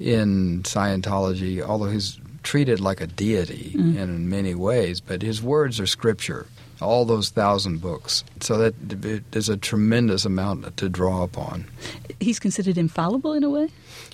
in 0.00 0.62
Scientology, 0.62 1.60
although 1.62 1.90
he's 1.90 2.18
treated 2.42 2.80
like 2.80 3.00
a 3.00 3.06
deity 3.06 3.74
mm. 3.76 3.96
in 3.96 4.30
many 4.30 4.54
ways, 4.54 5.00
but 5.00 5.22
his 5.22 5.42
words 5.42 5.78
are 5.80 5.86
scripture. 5.86 6.46
All 6.80 7.04
those 7.04 7.30
thousand 7.30 7.80
books. 7.80 8.24
So 8.40 8.56
that 8.56 8.74
there's 9.32 9.48
a 9.48 9.56
tremendous 9.56 10.24
amount 10.24 10.76
to 10.76 10.88
draw 10.88 11.24
upon. 11.24 11.66
He's 12.20 12.38
considered 12.38 12.78
infallible 12.78 13.32
in 13.32 13.42
a 13.42 13.50
way? 13.50 13.68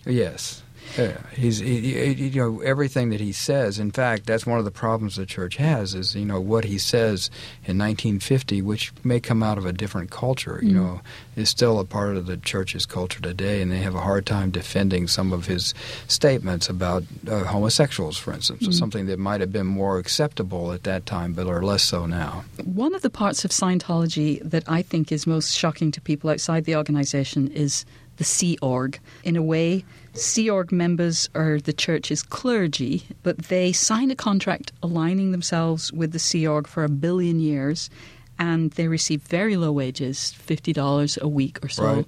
Yes. 0.07 0.64
Yeah, 0.97 1.19
he's 1.33 1.59
he, 1.59 2.15
he, 2.15 2.29
you 2.29 2.41
know 2.41 2.61
everything 2.61 3.11
that 3.11 3.21
he 3.21 3.33
says. 3.33 3.79
In 3.79 3.91
fact, 3.91 4.27
that's 4.27 4.47
one 4.47 4.59
of 4.59 4.65
the 4.65 4.71
problems 4.71 5.17
the 5.17 5.27
church 5.27 5.57
has 5.57 5.95
is 5.95 6.15
you 6.15 6.25
know 6.25 6.41
what 6.41 6.65
he 6.65 6.79
says 6.79 7.31
in 7.65 7.79
1950, 7.79 8.63
which 8.63 8.93
may 9.03 9.21
come 9.21 9.43
out 9.43 9.59
of 9.59 9.67
a 9.67 9.73
different 9.73 10.11
culture. 10.11 10.61
You 10.63 10.71
mm. 10.71 10.75
know, 10.75 11.01
is 11.37 11.49
still 11.49 11.81
a 11.81 11.85
part 11.85 12.17
of 12.17 12.27
the 12.27 12.37
church's 12.37 12.87
culture 12.87 13.21
today, 13.21 13.61
and 13.61 13.73
they 13.73 13.79
have 13.79 13.95
a 13.95 14.01
hard 14.01 14.27
time 14.27 14.51
defending 14.51 15.09
some 15.09 15.33
of 15.33 15.47
his 15.47 15.75
statements 16.07 16.69
about 16.69 17.03
uh, 17.29 17.45
homosexuals, 17.45 18.17
for 18.17 18.33
instance, 18.33 18.63
mm. 18.63 18.69
or 18.69 18.73
something 18.73 19.07
that 19.07 19.19
might 19.19 19.41
have 19.41 19.53
been 19.53 19.67
more 19.67 19.99
acceptable 19.99 20.73
at 20.73 20.85
that 20.85 21.07
time, 21.07 21.33
but 21.33 21.47
are 21.47 21.63
less 21.63 21.83
so 21.83 22.07
now. 22.07 22.45
One 22.65 22.95
of 22.95 23.03
the 23.03 23.11
parts 23.11 23.45
of 23.45 23.51
Scientology 23.51 24.41
that 24.49 24.65
I 24.69 24.83
think 24.83 25.11
is 25.11 25.27
most 25.27 25.57
shocking 25.57 25.91
to 25.93 26.01
people 26.01 26.31
outside 26.31 26.65
the 26.65 26.77
organization 26.77 27.49
is 27.49 27.85
the 28.17 28.25
Sea 28.25 28.59
Org. 28.63 28.99
In 29.25 29.37
a 29.37 29.43
way, 29.43 29.85
Sea 30.15 30.49
Org 30.49 30.71
members 30.71 31.29
are 31.35 31.59
the 31.59 31.73
church's 31.73 32.23
clergy, 32.23 33.05
but 33.25 33.37
they 33.39 33.73
sign 33.73 34.11
a 34.13 34.17
contract 34.17 34.73
aligning 34.83 35.33
themselves 35.33 35.93
with 35.93 36.13
the 36.13 36.19
Sea 36.21 36.47
Org 36.47 36.69
for 36.69 36.85
a 36.85 36.89
billion 36.89 37.41
years, 37.41 37.91
and 38.39 38.71
they 38.73 38.87
receive 38.87 39.23
very 39.23 39.57
low 39.57 39.73
wages, 39.73 40.35
$50 40.47 41.21
a 41.21 41.29
week 41.29 41.65
or 41.65 41.69
so. 41.69 41.85
Right. 41.85 42.07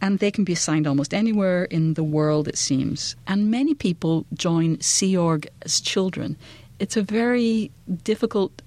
And 0.00 0.18
they 0.18 0.30
can 0.30 0.44
be 0.44 0.52
assigned 0.54 0.86
almost 0.86 1.14
anywhere 1.14 1.64
in 1.64 1.94
the 1.94 2.02
world, 2.02 2.48
it 2.48 2.58
seems. 2.58 3.14
And 3.26 3.50
many 3.50 3.74
people 3.74 4.26
join 4.34 4.80
Sea 4.80 5.16
Org 5.16 5.48
as 5.62 5.80
children. 5.80 6.36
It's 6.78 6.96
a 6.96 7.02
very 7.02 7.70
difficult 8.02 8.62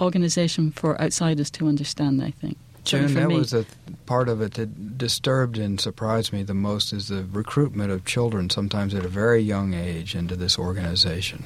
organization 0.00 0.70
for 0.70 1.00
outsiders 1.00 1.50
to 1.52 1.66
understand, 1.66 2.22
I 2.22 2.30
think. 2.30 2.57
June, 2.88 3.14
that 3.14 3.28
me. 3.28 3.36
was 3.36 3.52
a 3.52 3.64
part 4.06 4.28
of 4.28 4.40
it 4.40 4.54
that 4.54 4.98
disturbed 4.98 5.58
and 5.58 5.80
surprised 5.80 6.32
me 6.32 6.42
the 6.42 6.54
most 6.54 6.92
is 6.92 7.08
the 7.08 7.24
recruitment 7.24 7.90
of 7.90 8.04
children, 8.04 8.50
sometimes 8.50 8.94
at 8.94 9.04
a 9.04 9.08
very 9.08 9.40
young 9.40 9.74
age, 9.74 10.14
into 10.14 10.36
this 10.36 10.58
organization. 10.58 11.44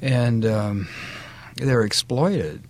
And 0.00 0.44
um, 0.44 0.88
they're 1.56 1.82
exploited. 1.82 2.62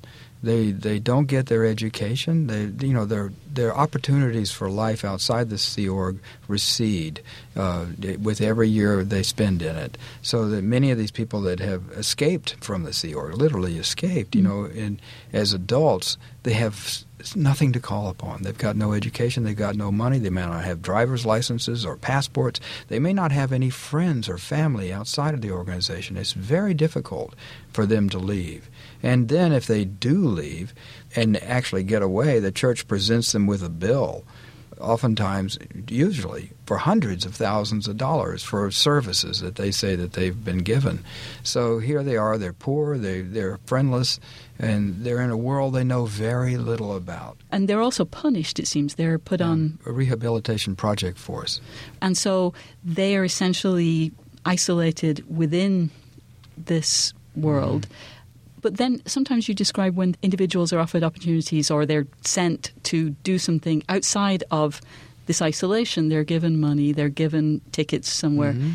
They 0.43 0.73
they 0.73 0.99
don't 0.99 1.27
get 1.27 1.47
their 1.47 1.65
education. 1.65 2.49
They 2.49 2.87
you 2.87 2.93
know 2.93 3.05
their 3.05 3.33
their 3.53 3.77
opportunities 3.77 4.51
for 4.51 4.69
life 4.69 5.05
outside 5.05 5.51
the 5.51 5.59
Sea 5.59 5.89
Org 5.89 6.19
recede 6.49 7.23
uh, 7.57 7.87
with 8.21 8.41
every 8.41 8.69
year 8.69 9.05
they 9.05 9.23
spend 9.23 9.63
in 9.63 9.77
it. 9.77 9.99
So 10.23 10.49
that 10.49 10.63
many 10.63 10.91
of 10.91 10.99
these 10.99 11.11
people 11.11 11.43
that 11.43 11.61
have 11.61 11.91
escaped 11.93 12.57
from 12.61 12.83
the 12.83 12.93
Sea 12.93 13.15
Org, 13.15 13.35
literally 13.35 13.79
escaped, 13.79 14.35
you 14.35 14.43
mm-hmm. 14.43 14.63
know, 14.63 14.67
in, 14.67 15.01
as 15.33 15.53
adults, 15.53 16.17
they 16.43 16.55
have 16.55 17.05
nothing 17.37 17.73
to 17.73 17.81
call 17.81 18.09
upon. 18.09 18.43
They've 18.43 18.57
got 18.57 18.77
no 18.77 18.93
education, 18.93 19.45
they've 19.45 19.57
got 19.57 19.77
no 19.77 19.93
money, 19.93 20.19
they 20.19 20.31
may 20.31 20.43
not 20.43 20.65
have 20.65 20.83
driver's 20.83 21.25
licenses 21.25 21.87
or 21.87 21.97
passports, 21.97 22.59
they 22.89 22.99
may 22.99 23.13
not 23.13 23.33
have 23.33 23.53
any 23.53 23.71
friends 23.71 24.29
or 24.29 24.39
family 24.39 24.93
outside 24.93 25.35
of 25.35 25.41
the 25.41 25.53
organization. 25.53 26.17
It's 26.17 26.33
very 26.33 26.75
difficult 26.75 27.35
for 27.73 27.87
them 27.87 28.09
to 28.11 28.19
leave. 28.19 28.69
And 29.03 29.29
then 29.29 29.53
if 29.53 29.67
they 29.67 29.85
do 29.85 30.27
leave 30.27 30.75
and 31.17 31.43
actually 31.43 31.83
get 31.83 32.03
away, 32.03 32.39
the 32.39 32.53
church 32.53 32.87
presents 32.87 33.33
them 33.33 33.47
with 33.47 33.63
a 33.63 33.69
bill 33.69 34.25
oftentimes, 34.83 35.59
usually, 35.89 36.51
for 36.67 36.77
hundreds 36.77 37.25
of 37.25 37.35
thousands 37.35 37.89
of 37.89 37.97
dollars 37.97 38.43
for 38.43 38.71
services 38.71 39.41
that 39.41 39.57
they 39.57 39.71
say 39.71 39.97
that 39.97 40.13
they've 40.13 40.45
been 40.45 40.59
given. 40.59 41.05
So 41.43 41.79
here 41.79 42.03
they 42.03 42.17
are, 42.17 42.37
they're 42.37 42.53
poor, 42.53 42.99
they, 42.99 43.23
they're 43.23 43.59
friendless, 43.65 44.21
and 44.59 45.05
they're 45.05 45.21
in 45.21 45.31
a 45.31 45.37
world 45.37 45.75
they 45.75 45.85
know 45.85 46.07
very 46.07 46.57
little 46.57 46.95
about. 46.97 47.39
And 47.51 47.69
they're 47.69 47.81
also 47.81 48.05
punished, 48.05 48.59
it 48.59 48.67
seems. 48.67 48.97
They're 48.97 49.19
put 49.19 49.41
yeah, 49.41 49.47
on 49.47 49.79
a 49.87 49.93
rehabilitation 49.93 50.77
project 50.77 51.19
force. 51.19 51.61
And 52.01 52.17
so 52.17 52.53
they 52.85 53.17
are 53.17 53.25
essentially 53.25 54.13
isolated 54.45 55.25
within 55.35 55.91
this 56.57 57.15
world. 57.37 57.83
Mm-hmm. 57.83 57.95
But 58.63 58.77
then 58.79 59.03
sometimes 59.07 59.49
you 59.49 59.55
describe 59.55 59.97
when 59.97 60.17
individuals 60.23 60.73
are 60.73 60.79
offered 60.79 61.03
opportunities 61.03 61.71
or 61.71 61.85
they're 61.85 62.07
sent 62.23 62.73
to 62.85 63.11
do 63.11 63.39
something 63.39 63.83
outside 63.89 64.45
of 64.51 64.81
this 65.27 65.43
isolation. 65.43 66.09
They're 66.09 66.25
given 66.25 66.61
money, 66.61 66.93
they're 66.93 67.09
given 67.09 67.61
tickets 67.73 68.09
somewhere, 68.09 68.53
mm-hmm. 68.53 68.71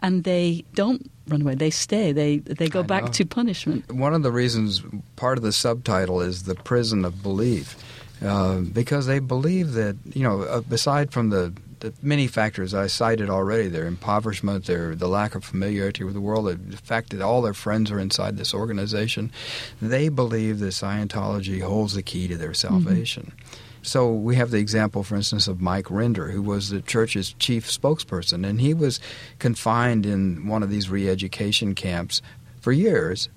and 0.00 0.24
they 0.24 0.64
don't 0.74 1.10
run 1.28 1.42
away. 1.42 1.54
They 1.54 1.70
stay. 1.70 2.12
They 2.12 2.38
they 2.38 2.68
go 2.68 2.80
I 2.80 2.82
back 2.82 3.04
know. 3.04 3.12
to 3.12 3.24
punishment. 3.24 3.90
One 3.92 4.14
of 4.14 4.22
the 4.22 4.32
reasons, 4.32 4.82
part 5.16 5.38
of 5.38 5.44
the 5.44 5.52
subtitle 5.52 6.20
is 6.20 6.44
the 6.44 6.54
prison 6.54 7.04
of 7.04 7.22
belief, 7.22 7.76
uh, 8.22 8.58
because 8.60 9.06
they 9.06 9.18
believe 9.18 9.72
that 9.72 9.96
you 10.12 10.22
know, 10.22 10.42
uh, 10.42 10.62
aside 10.70 11.12
from 11.12 11.30
the 11.30 11.52
the 11.80 11.92
many 12.02 12.26
factors 12.26 12.72
I 12.74 12.86
cited 12.86 13.28
already 13.28 13.68
their 13.68 13.86
impoverishment, 13.86 14.66
their 14.66 14.94
the 14.94 15.08
lack 15.08 15.34
of 15.34 15.44
familiarity 15.44 16.04
with 16.04 16.14
the 16.14 16.20
world, 16.20 16.46
the 16.46 16.76
fact 16.76 17.10
that 17.10 17.20
all 17.20 17.42
their 17.42 17.54
friends 17.54 17.90
are 17.90 17.98
inside 17.98 18.36
this 18.36 18.54
organization, 18.54 19.32
they 19.80 20.08
believe 20.08 20.58
that 20.60 20.66
Scientology 20.68 21.60
holds 21.62 21.94
the 21.94 22.02
key 22.02 22.28
to 22.28 22.36
their 22.36 22.54
salvation. 22.54 23.32
Mm-hmm. 23.36 23.56
So 23.82 24.12
we 24.12 24.36
have 24.36 24.50
the 24.50 24.58
example, 24.58 25.02
for 25.02 25.16
instance, 25.16 25.48
of 25.48 25.60
Mike 25.60 25.86
Rinder, 25.86 26.32
who 26.32 26.42
was 26.42 26.68
the 26.68 26.82
church's 26.82 27.32
chief 27.38 27.66
spokesperson, 27.66 28.46
and 28.46 28.60
he 28.60 28.74
was 28.74 29.00
confined 29.38 30.04
in 30.04 30.46
one 30.46 30.62
of 30.62 30.70
these 30.70 30.90
re-education 30.90 31.74
camps 31.74 32.20
for 32.60 32.72
years 32.72 33.30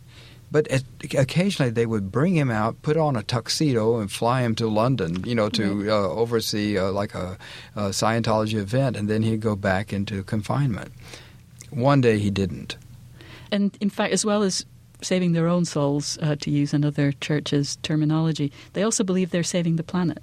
but 0.54 0.68
occasionally 1.16 1.72
they 1.72 1.88
would 1.88 2.12
bring 2.12 2.36
him 2.36 2.52
out, 2.52 2.80
put 2.84 2.96
on 2.96 3.16
a 3.16 3.24
tuxedo, 3.24 4.00
and 4.00 4.12
fly 4.12 4.44
him 4.44 4.54
to 4.54 4.68
London, 4.68 5.24
you 5.26 5.34
know, 5.34 5.50
to 5.50 5.90
uh, 5.90 6.10
oversee 6.10 6.78
uh, 6.78 6.92
like 6.92 7.16
a, 7.16 7.40
a 7.76 7.90
Scientology 7.90 8.60
event, 8.60 8.96
and 8.96 9.10
then 9.10 9.24
he'd 9.24 9.42
go 9.42 9.56
back 9.56 9.92
into 9.92 10.22
confinement. 10.22 10.94
One 11.72 12.02
day 12.02 12.20
he 12.20 12.30
didn't. 12.30 12.78
And 13.52 13.76
in 13.82 13.90
fact, 13.90 14.14
as 14.14 14.24
well 14.24 14.44
as 14.44 14.64
saving 15.02 15.32
their 15.34 15.48
own 15.48 15.66
souls, 15.66 16.20
uh, 16.22 16.36
to 16.42 16.52
use 16.52 16.72
another 16.72 17.14
church's 17.14 17.78
terminology, 17.78 18.52
they 18.74 18.84
also 18.84 19.04
believe 19.04 19.32
they're 19.32 19.42
saving 19.42 19.78
the 19.78 19.84
planet. 19.84 20.22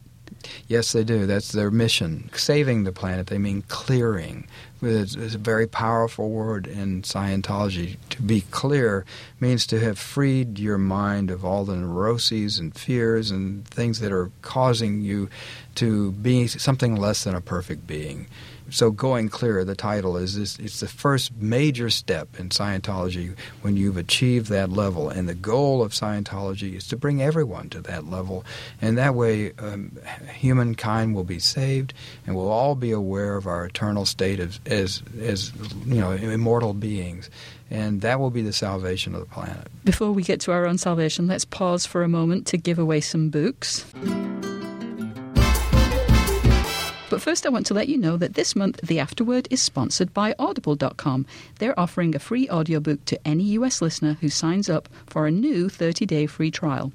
Yes, 0.69 0.93
they 0.93 1.05
do. 1.05 1.27
That's 1.27 1.53
their 1.53 1.71
mission. 1.71 2.31
Saving 2.33 2.85
the 2.85 2.93
planet, 2.93 3.27
they 3.27 3.39
mean 3.39 3.63
clearing. 3.69 4.47
It's, 4.83 5.15
a 5.15 5.39
very 5.39 5.67
powerful 5.67 6.31
word 6.31 6.67
in 6.67 7.03
Scientology. 7.03 7.97
To 8.11 8.23
be 8.23 8.43
clear 8.51 9.05
means 9.39 9.67
to 9.67 9.81
have 9.81 9.99
freed 9.99 10.59
your 10.59 10.79
mind 10.79 11.31
of 11.31 11.45
all 11.45 11.65
the 11.65 11.77
neuroses 11.77 12.59
and 12.59 12.75
fears 12.75 13.31
and 13.31 13.67
things 13.69 14.01
that 14.01 14.13
are 14.13 14.31
causing 14.41 15.03
you 15.03 15.29
to 15.77 16.13
be 16.13 16.47
something 16.47 16.97
less 16.97 17.25
than 17.25 17.35
a 17.35 17.41
perfect 17.41 17.87
being 17.87 18.27
so 18.71 18.91
going 18.91 19.29
clear, 19.29 19.65
the 19.65 19.75
title 19.75 20.17
is 20.17 20.37
this, 20.37 20.59
it's 20.59 20.81
the 20.81 20.89
first 20.89 21.33
major 21.37 21.91
step 21.91 22.29
in 22.39 22.49
Scientology 22.49 23.37
when 23.63 23.77
you've 23.77 23.97
achieved 23.97 24.49
that 24.49 24.71
level, 24.71 25.09
and 25.09 25.29
the 25.29 25.35
goal 25.35 25.83
of 25.83 25.93
Scientology 25.93 26.75
is 26.75 26.87
to 26.89 26.97
bring 26.97 27.23
everyone 27.23 27.69
to 27.71 27.81
that 27.83 28.07
level, 28.07 28.45
and 28.81 28.97
that 28.99 29.15
way 29.15 29.53
um, 29.59 29.97
humankind 30.35 31.15
will 31.15 31.25
be 31.25 31.39
saved, 31.39 31.95
and 32.27 32.37
we'll 32.37 32.51
all 32.51 32.75
be 32.75 32.93
aware 32.93 33.37
of 33.37 33.47
our 33.47 33.65
eternal 33.65 34.07
state 34.07 34.41
of, 34.41 34.61
as 34.67 35.03
as 35.21 35.53
you 35.87 36.01
know 36.01 36.13
immortal 36.13 36.73
beings, 36.73 37.31
and 37.71 38.01
that 38.01 38.21
will 38.21 38.31
be 38.31 38.43
the 38.43 38.53
salvation 38.53 39.15
of 39.15 39.21
the 39.21 39.27
planet. 39.27 39.69
Before 39.85 40.13
we 40.13 40.23
get 40.23 40.41
to 40.43 40.53
our 40.53 40.67
own 40.67 40.79
salvation, 40.79 41.27
let's 41.27 41.45
pause 41.45 41.87
for 41.87 42.03
a 42.03 42.09
moment 42.09 42.47
to 42.49 42.57
give 42.57 42.79
away 42.79 43.01
some 43.01 43.31
books. 43.31 43.85
But 47.21 47.25
first, 47.33 47.45
I 47.45 47.51
want 47.51 47.67
to 47.67 47.75
let 47.75 47.91
you 47.91 47.99
know 47.99 48.17
that 48.17 48.33
this 48.33 48.57
month 48.57 48.81
the 48.81 48.99
Afterword 48.99 49.47
is 49.51 49.61
sponsored 49.61 50.15
by 50.15 50.35
Audible.com. 50.39 51.27
They're 51.59 51.79
offering 51.79 52.15
a 52.15 52.19
free 52.19 52.49
audiobook 52.49 53.05
to 53.05 53.29
any 53.29 53.45
US 53.59 53.83
listener 53.83 54.17
who 54.23 54.31
signs 54.31 54.71
up 54.71 54.89
for 55.05 55.27
a 55.27 55.31
new 55.31 55.69
30 55.69 56.07
day 56.07 56.25
free 56.25 56.51
trial. 56.51 56.93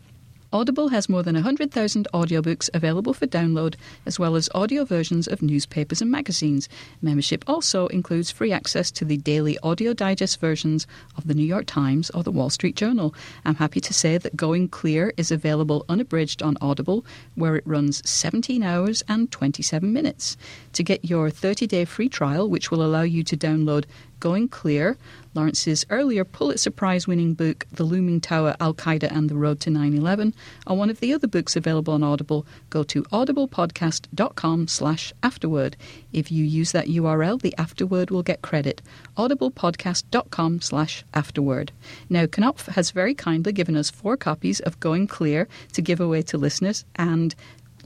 Audible 0.56 0.88
has 0.88 1.10
more 1.10 1.22
than 1.22 1.36
100,000 1.36 2.08
audiobooks 2.14 2.70
available 2.74 3.14
for 3.14 3.28
download, 3.28 3.76
as 4.06 4.18
well 4.18 4.38
as 4.38 4.48
audio 4.56 4.86
versions 4.86 5.28
of 5.28 5.42
newspapers 5.42 6.02
and 6.02 6.10
magazines. 6.10 6.70
Membership 7.02 7.44
also 7.46 7.88
includes 7.88 8.32
free 8.32 8.54
access 8.54 8.90
to 8.92 9.04
the 9.04 9.18
daily 9.18 9.60
audio 9.64 9.94
digest 9.94 10.40
versions 10.40 10.88
of 11.18 11.28
the 11.28 11.34
New 11.34 11.44
York 11.44 11.66
Times 11.66 12.10
or 12.12 12.24
the 12.24 12.32
Wall 12.32 12.50
Street 12.50 12.78
Journal. 12.78 13.14
I'm 13.44 13.56
happy 13.56 13.82
to 13.82 13.94
say 13.94 14.18
that 14.18 14.38
Going 14.38 14.70
Clear 14.70 15.14
is 15.18 15.30
available 15.30 15.84
unabridged 15.90 16.42
on 16.42 16.56
Audible, 16.62 17.06
where 17.36 17.58
it 17.58 17.68
runs 17.68 18.02
17 18.10 18.64
hours 18.64 19.04
and 19.10 19.30
27 19.30 19.92
minutes. 19.92 20.38
To 20.76 20.84
get 20.84 21.06
your 21.06 21.30
30 21.30 21.68
day 21.68 21.86
free 21.86 22.10
trial, 22.10 22.50
which 22.50 22.70
will 22.70 22.84
allow 22.84 23.04
you 23.04 23.24
to 23.24 23.38
download 23.38 23.86
Going 24.20 24.50
Clear, 24.50 24.98
Lawrence's 25.34 25.86
earlier 25.90 26.26
Pulitzer 26.26 26.70
Prize 26.72 27.08
winning 27.08 27.34
book, 27.34 27.66
The 27.72 27.86
Looming 27.86 28.20
Tower 28.20 28.58
Al 28.60 28.74
Qaeda 28.74 29.10
and 29.10 29.30
the 29.30 29.36
Road 29.38 29.62
to 29.62 29.70
9 29.70 29.94
11, 29.94 30.34
or 30.68 30.76
one 30.76 30.90
of 30.90 31.00
the 31.00 31.14
other 31.14 31.28
books 31.28 31.56
available 31.56 31.94
on 31.94 32.04
Audible, 32.04 32.46
go 32.70 32.84
to 32.84 33.04
audiblepodcast.com 33.04 34.68
slash 34.68 35.14
afterword. 35.24 35.78
If 36.12 36.30
you 36.30 36.44
use 36.44 36.74
that 36.74 36.88
URL, 36.88 37.42
the 37.42 37.56
afterword 37.58 38.12
will 38.12 38.24
get 38.24 38.42
credit. 38.42 38.82
audiblepodcast.com 39.18 40.60
slash 40.60 41.06
afterword. 41.14 41.72
Now, 42.10 42.26
Knopf 42.26 42.68
has 42.68 42.92
very 42.92 43.14
kindly 43.14 43.54
given 43.54 43.78
us 43.78 43.90
four 43.90 44.18
copies 44.18 44.60
of 44.60 44.80
Going 44.82 45.08
Clear 45.08 45.48
to 45.72 45.82
give 45.82 46.02
away 46.02 46.22
to 46.24 46.38
listeners, 46.38 46.84
and 46.96 47.34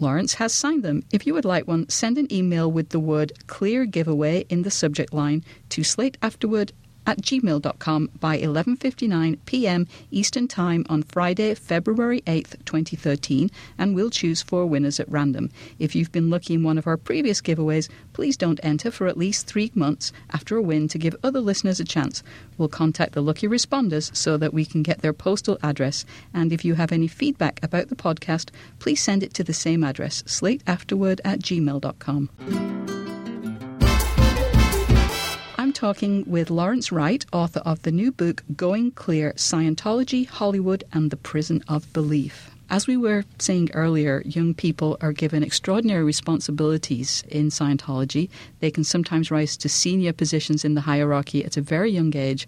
Lawrence 0.01 0.35
has 0.35 0.53
signed 0.53 0.83
them. 0.83 1.03
If 1.11 1.27
you 1.27 1.33
would 1.33 1.45
like 1.45 1.67
one, 1.67 1.89
send 1.89 2.17
an 2.17 2.31
email 2.31 2.71
with 2.71 2.89
the 2.89 2.99
word 2.99 3.33
clear 3.47 3.85
giveaway 3.85 4.45
in 4.49 4.61
the 4.61 4.71
subject 4.71 5.13
line 5.13 5.43
to 5.69 5.81
slateafterword 5.81 6.71
at 7.09 7.21
gmail.com 7.21 8.07
by 8.19 8.37
11.59 8.37 9.39
p.m. 9.47 9.87
Eastern 10.11 10.47
Time 10.47 10.85
on 10.89 11.01
Friday, 11.01 11.55
February 11.55 12.21
8th, 12.21 12.63
2013, 12.65 13.49
and 13.79 13.95
we'll 13.95 14.11
choose 14.11 14.43
four 14.43 14.67
winners 14.67 14.99
at 14.99 15.09
random. 15.09 15.49
If 15.79 15.95
you've 15.95 16.11
been 16.11 16.29
lucky 16.29 16.53
in 16.53 16.61
one 16.61 16.77
of 16.77 16.85
our 16.85 16.97
previous 16.97 17.41
giveaways, 17.41 17.89
please 18.13 18.37
don't 18.37 18.59
enter 18.61 18.91
for 18.91 19.07
at 19.07 19.17
least 19.17 19.47
three 19.47 19.71
months 19.73 20.11
after 20.31 20.55
a 20.55 20.61
win 20.61 20.87
to 20.89 20.99
give 20.99 21.15
other 21.23 21.41
listeners 21.41 21.79
a 21.79 21.83
chance. 21.83 22.21
We'll 22.59 22.69
contact 22.69 23.13
the 23.13 23.23
lucky 23.23 23.47
responders 23.47 24.15
so 24.15 24.37
that 24.37 24.53
we 24.53 24.63
can 24.63 24.83
get 24.83 25.01
their 25.01 25.13
postal 25.13 25.57
address, 25.63 26.05
and 26.31 26.53
if 26.53 26.63
you 26.63 26.75
have 26.75 26.91
any 26.91 27.07
feedback 27.07 27.59
about 27.63 27.87
the 27.87 27.95
podcast, 27.95 28.51
please 28.77 29.01
send 29.01 29.23
it 29.23 29.33
to 29.33 29.43
the 29.43 29.53
same 29.53 29.83
address, 29.83 30.21
slateafterword 30.27 31.21
at 31.25 31.39
gmail.com. 31.39 32.78
talking 35.79 36.25
with 36.27 36.49
Lawrence 36.49 36.91
Wright, 36.91 37.25
author 37.31 37.61
of 37.61 37.81
the 37.83 37.91
new 37.91 38.11
book 38.11 38.43
Going 38.57 38.91
Clear 38.91 39.31
Scientology, 39.37 40.27
Hollywood, 40.27 40.83
and 40.91 41.09
the 41.09 41.15
Prison 41.15 41.63
of 41.69 41.91
Belief. 41.93 42.51
As 42.69 42.85
we 42.85 42.97
were 42.97 43.23
saying 43.37 43.69
earlier, 43.73 44.21
young 44.25 44.53
people 44.53 44.97
are 44.99 45.13
given 45.13 45.41
extraordinary 45.41 46.03
responsibilities 46.03 47.23
in 47.29 47.47
Scientology. 47.47 48.29
They 48.59 48.71
can 48.71 48.83
sometimes 48.83 49.31
rise 49.31 49.55
to 49.55 49.69
senior 49.69 50.11
positions 50.11 50.65
in 50.65 50.75
the 50.75 50.81
hierarchy 50.81 51.45
at 51.45 51.55
a 51.55 51.61
very 51.61 51.91
young 51.91 52.13
age, 52.13 52.45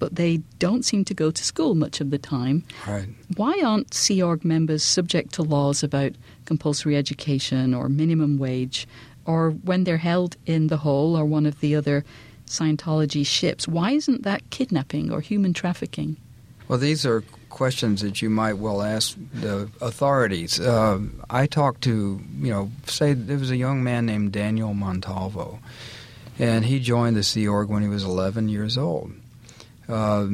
but 0.00 0.16
they 0.16 0.38
don't 0.58 0.84
seem 0.84 1.04
to 1.04 1.14
go 1.14 1.30
to 1.30 1.44
school 1.44 1.76
much 1.76 2.00
of 2.00 2.10
the 2.10 2.18
time. 2.18 2.64
Right. 2.88 3.06
Why 3.36 3.62
aren't 3.64 3.94
Sea 3.94 4.24
Org 4.24 4.44
members 4.44 4.82
subject 4.82 5.34
to 5.34 5.44
laws 5.44 5.84
about 5.84 6.14
compulsory 6.46 6.96
education 6.96 7.74
or 7.74 7.88
minimum 7.88 8.38
wage? 8.38 8.88
Or 9.24 9.52
when 9.52 9.84
they're 9.84 9.98
held 9.98 10.36
in 10.46 10.66
the 10.66 10.78
hole 10.78 11.16
or 11.16 11.24
one 11.24 11.46
of 11.46 11.60
the 11.60 11.76
other 11.76 12.04
Scientology 12.52 13.26
ships. 13.26 13.66
Why 13.66 13.92
isn't 13.92 14.24
that 14.24 14.50
kidnapping 14.50 15.10
or 15.10 15.20
human 15.20 15.54
trafficking? 15.54 16.18
Well, 16.68 16.78
these 16.78 17.06
are 17.06 17.24
questions 17.48 18.02
that 18.02 18.20
you 18.20 18.28
might 18.30 18.58
well 18.58 18.82
ask 18.82 19.16
the 19.32 19.70
authorities. 19.80 20.60
Uh, 20.60 21.00
I 21.30 21.46
talked 21.46 21.82
to, 21.82 22.20
you 22.38 22.50
know, 22.50 22.70
say 22.86 23.14
there 23.14 23.38
was 23.38 23.50
a 23.50 23.56
young 23.56 23.82
man 23.82 24.06
named 24.06 24.32
Daniel 24.32 24.74
Montalvo, 24.74 25.60
and 26.38 26.64
he 26.64 26.78
joined 26.78 27.16
the 27.16 27.22
Sea 27.22 27.48
Org 27.48 27.68
when 27.68 27.82
he 27.82 27.88
was 27.88 28.04
11 28.04 28.48
years 28.48 28.76
old. 28.76 29.12
Uh, 29.88 30.28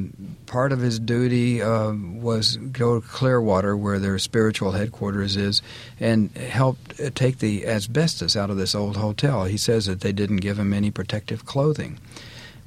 part 0.46 0.72
of 0.72 0.80
his 0.80 0.98
duty 0.98 1.62
uh, 1.62 1.92
was 1.92 2.56
go 2.56 3.00
to 3.00 3.06
Clearwater, 3.06 3.76
where 3.76 3.98
their 3.98 4.18
spiritual 4.18 4.72
headquarters 4.72 5.36
is, 5.36 5.62
and 5.98 6.30
help 6.36 6.78
take 7.14 7.38
the 7.38 7.66
asbestos 7.66 8.36
out 8.36 8.50
of 8.50 8.56
this 8.56 8.74
old 8.74 8.96
hotel. 8.96 9.44
He 9.44 9.56
says 9.56 9.86
that 9.86 10.00
they 10.00 10.12
didn't 10.12 10.38
give 10.38 10.58
him 10.58 10.72
any 10.72 10.90
protective 10.90 11.46
clothing. 11.46 11.98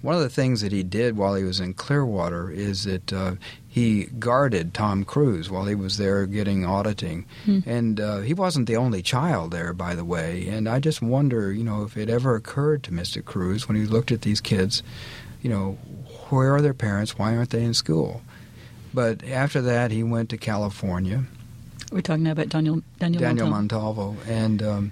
One 0.01 0.15
of 0.15 0.21
the 0.21 0.29
things 0.29 0.61
that 0.61 0.71
he 0.71 0.81
did 0.81 1.15
while 1.15 1.35
he 1.35 1.43
was 1.43 1.59
in 1.59 1.75
Clearwater 1.75 2.49
is 2.49 2.85
that 2.85 3.13
uh, 3.13 3.35
he 3.67 4.05
guarded 4.05 4.73
Tom 4.73 5.05
Cruise 5.05 5.51
while 5.51 5.65
he 5.65 5.75
was 5.75 5.97
there 5.97 6.25
getting 6.25 6.65
auditing. 6.65 7.25
Hmm. 7.45 7.59
And 7.67 7.99
uh, 7.99 8.19
he 8.21 8.33
wasn't 8.33 8.67
the 8.67 8.77
only 8.77 9.03
child 9.03 9.51
there, 9.51 9.73
by 9.73 9.93
the 9.93 10.03
way. 10.03 10.47
And 10.47 10.67
I 10.67 10.79
just 10.79 11.03
wonder, 11.03 11.53
you 11.53 11.63
know, 11.63 11.83
if 11.83 11.97
it 11.97 12.09
ever 12.09 12.35
occurred 12.35 12.81
to 12.83 12.91
Mr. 12.91 13.23
Cruise 13.23 13.67
when 13.67 13.77
he 13.77 13.85
looked 13.85 14.11
at 14.11 14.23
these 14.23 14.41
kids, 14.41 14.81
you 15.43 15.51
know, 15.51 15.77
where 16.31 16.55
are 16.55 16.61
their 16.61 16.73
parents? 16.73 17.17
Why 17.17 17.35
aren't 17.35 17.49
they 17.51 17.63
in 17.63 17.73
school? 17.73 18.21
But 18.93 19.23
after 19.23 19.61
that, 19.61 19.91
he 19.91 20.03
went 20.03 20.29
to 20.29 20.37
California. 20.37 21.23
We're 21.91 22.01
talking 22.01 22.23
now 22.23 22.31
about 22.31 22.49
Daniel 22.49 22.81
Daniel, 22.99 23.21
Daniel 23.21 23.47
Montalvo, 23.47 24.15
and 24.27 24.63
um, 24.63 24.91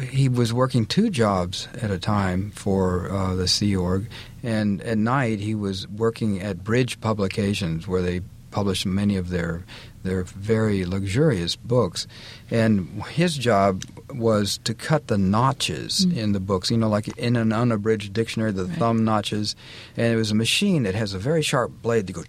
he 0.00 0.28
was 0.28 0.52
working 0.52 0.86
two 0.86 1.10
jobs 1.10 1.68
at 1.80 1.90
a 1.90 1.98
time 1.98 2.50
for 2.52 3.10
uh, 3.10 3.34
the 3.34 3.46
Sea 3.46 3.76
Org, 3.76 4.08
and 4.42 4.80
at 4.82 4.98
night 4.98 5.40
he 5.40 5.54
was 5.54 5.86
working 5.88 6.40
at 6.40 6.64
Bridge 6.64 7.00
Publications, 7.00 7.86
where 7.86 8.02
they 8.02 8.22
published 8.52 8.86
many 8.86 9.16
of 9.16 9.30
their 9.30 9.64
their 10.02 10.24
very 10.24 10.84
luxurious 10.84 11.56
books. 11.56 12.06
And 12.50 13.02
his 13.04 13.36
job 13.36 13.84
was 14.10 14.58
to 14.64 14.74
cut 14.74 15.06
the 15.06 15.18
notches 15.18 16.06
mm. 16.06 16.16
in 16.16 16.32
the 16.32 16.40
books, 16.40 16.70
you 16.70 16.76
know, 16.76 16.88
like 16.88 17.08
in 17.16 17.36
an 17.36 17.52
unabridged 17.52 18.12
dictionary, 18.12 18.52
the 18.52 18.64
right. 18.64 18.78
thumb 18.78 19.04
notches. 19.04 19.54
And 19.96 20.12
it 20.12 20.16
was 20.16 20.30
a 20.30 20.34
machine 20.34 20.82
that 20.84 20.94
has 20.94 21.14
a 21.14 21.18
very 21.18 21.42
sharp 21.42 21.70
blade 21.82 22.06
to 22.08 22.12
go, 22.12 22.24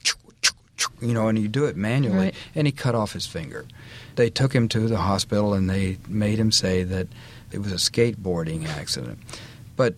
you 1.02 1.14
know, 1.14 1.28
and 1.28 1.40
you 1.40 1.48
do 1.48 1.66
it 1.66 1.76
manually. 1.76 2.18
Right. 2.18 2.36
And 2.56 2.68
he 2.68 2.72
cut 2.72 2.96
off 2.96 3.14
his 3.14 3.26
finger. 3.26 3.66
They 4.16 4.30
took 4.30 4.54
him 4.54 4.68
to 4.70 4.88
the 4.88 4.98
hospital 4.98 5.54
and 5.54 5.70
they 5.70 5.98
made 6.08 6.40
him 6.40 6.52
say 6.52 6.84
that 6.84 7.08
it 7.52 7.60
was 7.60 7.72
a 7.72 7.76
skateboarding 7.76 8.68
accident. 8.68 9.20
But 9.76 9.96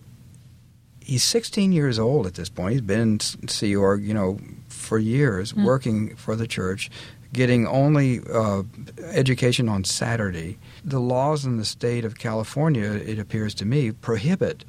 he's 1.00 1.22
16 1.24 1.72
years 1.72 1.98
old 1.98 2.26
at 2.26 2.34
this 2.34 2.48
point. 2.48 2.72
He's 2.72 2.80
been 2.80 3.00
in 3.00 3.48
Sea 3.48 3.76
Org, 3.76 4.02
you 4.02 4.14
know, 4.14 4.38
for 4.86 4.98
years, 4.98 5.52
mm. 5.52 5.64
working 5.64 6.16
for 6.16 6.36
the 6.36 6.46
church, 6.46 6.90
getting 7.32 7.66
only 7.66 8.20
uh, 8.32 8.62
education 9.10 9.68
on 9.68 9.84
Saturday. 9.84 10.58
The 10.84 11.00
laws 11.00 11.44
in 11.44 11.56
the 11.58 11.64
state 11.64 12.04
of 12.04 12.18
California, 12.18 12.92
it 12.92 13.18
appears 13.18 13.54
to 13.54 13.64
me, 13.66 13.92
prohibit 13.92 14.64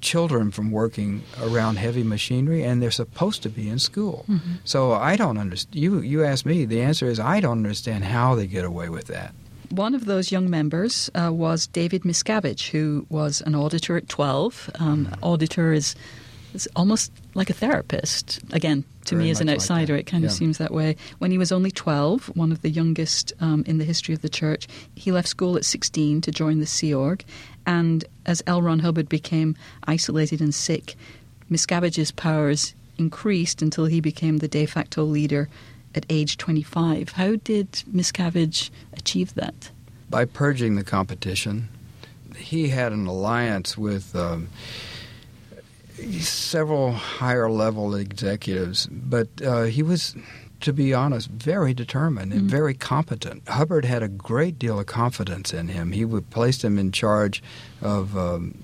children 0.00 0.50
from 0.50 0.70
working 0.70 1.22
around 1.42 1.76
heavy 1.76 2.04
machinery, 2.04 2.62
and 2.62 2.80
they're 2.80 2.90
supposed 2.90 3.42
to 3.42 3.48
be 3.48 3.68
in 3.68 3.78
school. 3.78 4.24
Mm-hmm. 4.28 4.54
So 4.64 4.92
I 4.92 5.16
don't 5.16 5.38
understand. 5.38 5.74
You 5.74 6.00
you 6.00 6.24
ask 6.24 6.46
me. 6.46 6.64
The 6.64 6.80
answer 6.82 7.06
is 7.06 7.18
I 7.18 7.40
don't 7.40 7.58
understand 7.58 8.04
how 8.04 8.34
they 8.34 8.46
get 8.46 8.64
away 8.64 8.88
with 8.88 9.06
that. 9.06 9.34
One 9.70 9.94
of 9.94 10.06
those 10.06 10.32
young 10.32 10.48
members 10.48 11.10
uh, 11.14 11.30
was 11.32 11.66
David 11.66 12.02
Miscavige, 12.02 12.70
who 12.70 13.06
was 13.10 13.42
an 13.42 13.54
auditor 13.54 13.98
at 13.98 14.08
12. 14.08 14.70
Um, 14.78 15.06
mm-hmm. 15.06 15.22
Auditor 15.22 15.72
is, 15.74 15.94
is 16.54 16.68
almost 16.76 17.12
like 17.34 17.50
a 17.50 17.52
therapist. 17.52 18.40
Again, 18.52 18.84
to 19.06 19.14
Very 19.14 19.24
me 19.24 19.30
as 19.30 19.40
an 19.40 19.48
outsider, 19.48 19.94
like 19.94 20.00
it 20.00 20.06
kind 20.06 20.22
yeah. 20.22 20.28
of 20.28 20.32
seems 20.34 20.58
that 20.58 20.72
way. 20.72 20.96
When 21.18 21.30
he 21.30 21.38
was 21.38 21.52
only 21.52 21.70
12, 21.70 22.36
one 22.36 22.52
of 22.52 22.62
the 22.62 22.70
youngest 22.70 23.32
um, 23.40 23.64
in 23.66 23.78
the 23.78 23.84
history 23.84 24.14
of 24.14 24.22
the 24.22 24.28
church, 24.28 24.68
he 24.94 25.12
left 25.12 25.28
school 25.28 25.56
at 25.56 25.64
16 25.64 26.20
to 26.22 26.30
join 26.30 26.60
the 26.60 26.66
Sea 26.66 26.94
Org. 26.94 27.24
And 27.66 28.04
as 28.26 28.42
L. 28.46 28.62
Ron 28.62 28.80
Hubbard 28.80 29.08
became 29.08 29.56
isolated 29.86 30.40
and 30.40 30.54
sick, 30.54 30.96
Miscavige's 31.50 32.10
powers 32.10 32.74
increased 32.98 33.62
until 33.62 33.86
he 33.86 34.00
became 34.00 34.38
the 34.38 34.48
de 34.48 34.66
facto 34.66 35.04
leader 35.04 35.48
at 35.94 36.04
age 36.10 36.36
25. 36.36 37.12
How 37.12 37.36
did 37.36 37.72
Miscavige 37.92 38.70
achieve 38.96 39.34
that? 39.34 39.70
By 40.10 40.24
purging 40.24 40.76
the 40.76 40.84
competition. 40.84 41.68
He 42.36 42.68
had 42.68 42.92
an 42.92 43.06
alliance 43.06 43.76
with. 43.76 44.14
Um, 44.14 44.48
several 46.20 46.92
higher 46.92 47.50
level 47.50 47.94
executives, 47.94 48.86
but 48.86 49.28
uh, 49.44 49.64
he 49.64 49.82
was, 49.82 50.16
to 50.60 50.72
be 50.72 50.94
honest, 50.94 51.30
very 51.30 51.74
determined 51.74 52.32
and 52.32 52.42
mm-hmm. 52.42 52.50
very 52.50 52.74
competent. 52.74 53.46
Hubbard 53.48 53.84
had 53.84 54.02
a 54.02 54.08
great 54.08 54.58
deal 54.58 54.78
of 54.78 54.86
confidence 54.86 55.52
in 55.52 55.68
him. 55.68 55.92
He 55.92 56.04
would 56.04 56.30
place 56.30 56.62
him 56.62 56.78
in 56.78 56.92
charge 56.92 57.42
of 57.82 58.16
um, 58.16 58.56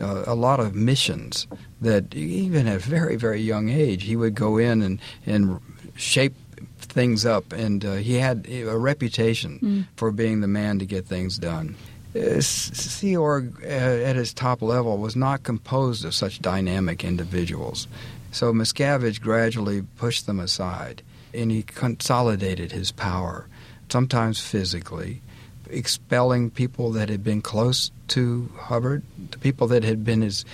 uh, 0.00 0.24
a 0.26 0.34
lot 0.34 0.60
of 0.60 0.74
missions 0.74 1.46
that 1.80 2.14
even 2.14 2.66
at 2.66 2.76
a 2.76 2.78
very 2.78 3.16
very 3.16 3.40
young 3.40 3.68
age 3.68 4.04
he 4.04 4.16
would 4.16 4.34
go 4.34 4.56
in 4.56 4.80
and 4.80 5.00
and 5.26 5.60
shape 5.96 6.34
things 6.78 7.26
up 7.26 7.52
and 7.52 7.84
uh, 7.84 7.94
he 7.94 8.14
had 8.14 8.46
a 8.48 8.76
reputation 8.76 9.58
mm. 9.62 9.86
for 9.96 10.10
being 10.10 10.40
the 10.40 10.48
man 10.48 10.78
to 10.78 10.86
get 10.86 11.06
things 11.06 11.38
done 11.38 11.76
Sea 12.14 13.16
Org 13.16 13.54
uh, 13.64 13.68
at 13.68 14.16
its 14.16 14.32
top 14.32 14.60
level 14.62 14.98
was 14.98 15.16
not 15.16 15.42
composed 15.42 16.04
of 16.04 16.14
such 16.14 16.40
dynamic 16.40 17.04
individuals. 17.04 17.88
So 18.32 18.52
Miscavige 18.52 19.20
gradually 19.20 19.82
pushed 19.96 20.26
them 20.26 20.40
aside 20.40 21.02
and 21.34 21.50
he 21.50 21.62
consolidated 21.62 22.72
his 22.72 22.92
power, 22.92 23.46
sometimes 23.88 24.40
physically, 24.40 25.22
expelling 25.70 26.50
people 26.50 26.90
that 26.92 27.08
had 27.08 27.24
been 27.24 27.40
close 27.40 27.90
to 28.08 28.50
Hubbard. 28.56 29.02
The 29.30 29.38
people 29.38 29.66
that 29.68 29.84
had 29.84 30.04
been 30.04 30.20
his 30.20 30.44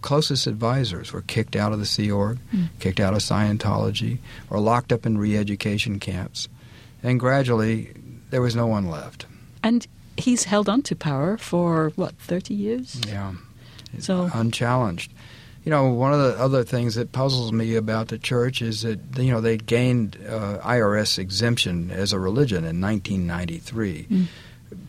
closest 0.00 0.46
advisors 0.46 1.12
were 1.12 1.22
kicked 1.22 1.56
out 1.56 1.72
of 1.72 1.78
the 1.78 1.86
Sea 1.86 2.10
Org, 2.10 2.38
mm. 2.54 2.68
kicked 2.80 3.00
out 3.00 3.12
of 3.12 3.20
Scientology, 3.20 4.18
or 4.48 4.60
locked 4.60 4.92
up 4.92 5.04
in 5.04 5.18
re 5.18 5.36
education 5.36 6.00
camps. 6.00 6.48
And 7.02 7.20
gradually, 7.20 7.92
there 8.30 8.40
was 8.40 8.56
no 8.56 8.66
one 8.66 8.88
left. 8.88 9.26
And 9.62 9.86
he's 10.16 10.44
held 10.44 10.68
on 10.68 10.82
to 10.82 10.96
power 10.96 11.36
for 11.36 11.92
what 11.96 12.14
thirty 12.16 12.54
years. 12.54 13.00
Yeah, 13.06 13.34
so 13.98 14.30
unchallenged. 14.32 15.12
You 15.64 15.70
know, 15.70 15.92
one 15.92 16.12
of 16.12 16.18
the 16.18 16.42
other 16.42 16.64
things 16.64 16.96
that 16.96 17.12
puzzles 17.12 17.52
me 17.52 17.76
about 17.76 18.08
the 18.08 18.18
church 18.18 18.60
is 18.62 18.82
that 18.82 18.98
you 19.16 19.30
know 19.30 19.40
they 19.40 19.56
gained 19.56 20.18
uh, 20.28 20.58
IRS 20.58 21.18
exemption 21.18 21.90
as 21.90 22.12
a 22.12 22.18
religion 22.18 22.64
in 22.64 22.80
1993. 22.80 24.06
Mm. 24.10 24.26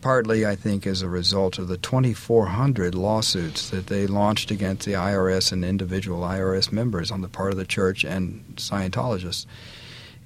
Partly, 0.00 0.46
I 0.46 0.56
think, 0.56 0.86
as 0.86 1.02
a 1.02 1.08
result 1.08 1.58
of 1.58 1.68
the 1.68 1.76
2,400 1.76 2.94
lawsuits 2.94 3.68
that 3.68 3.88
they 3.88 4.06
launched 4.06 4.50
against 4.50 4.86
the 4.86 4.94
IRS 4.94 5.52
and 5.52 5.62
individual 5.62 6.22
IRS 6.22 6.72
members 6.72 7.10
on 7.10 7.20
the 7.20 7.28
part 7.28 7.50
of 7.50 7.58
the 7.58 7.66
church 7.66 8.02
and 8.02 8.42
Scientologists. 8.56 9.44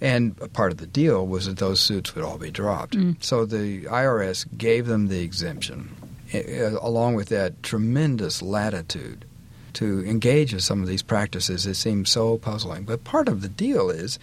And 0.00 0.36
a 0.40 0.48
part 0.48 0.70
of 0.70 0.78
the 0.78 0.86
deal 0.86 1.26
was 1.26 1.46
that 1.46 1.58
those 1.58 1.80
suits 1.80 2.14
would 2.14 2.24
all 2.24 2.38
be 2.38 2.50
dropped. 2.50 2.96
Mm. 2.96 3.22
So 3.22 3.44
the 3.44 3.84
IRS 3.84 4.46
gave 4.56 4.86
them 4.86 5.08
the 5.08 5.22
exemption, 5.22 5.94
eh, 6.32 6.70
along 6.80 7.16
with 7.16 7.28
that 7.30 7.62
tremendous 7.62 8.40
latitude 8.40 9.24
to 9.74 10.04
engage 10.04 10.52
in 10.52 10.60
some 10.60 10.82
of 10.82 10.88
these 10.88 11.02
practices 11.02 11.64
that 11.64 11.74
seem 11.74 12.04
so 12.04 12.38
puzzling. 12.38 12.84
But 12.84 13.04
part 13.04 13.28
of 13.28 13.42
the 13.42 13.48
deal 13.48 13.90
is 13.90 14.18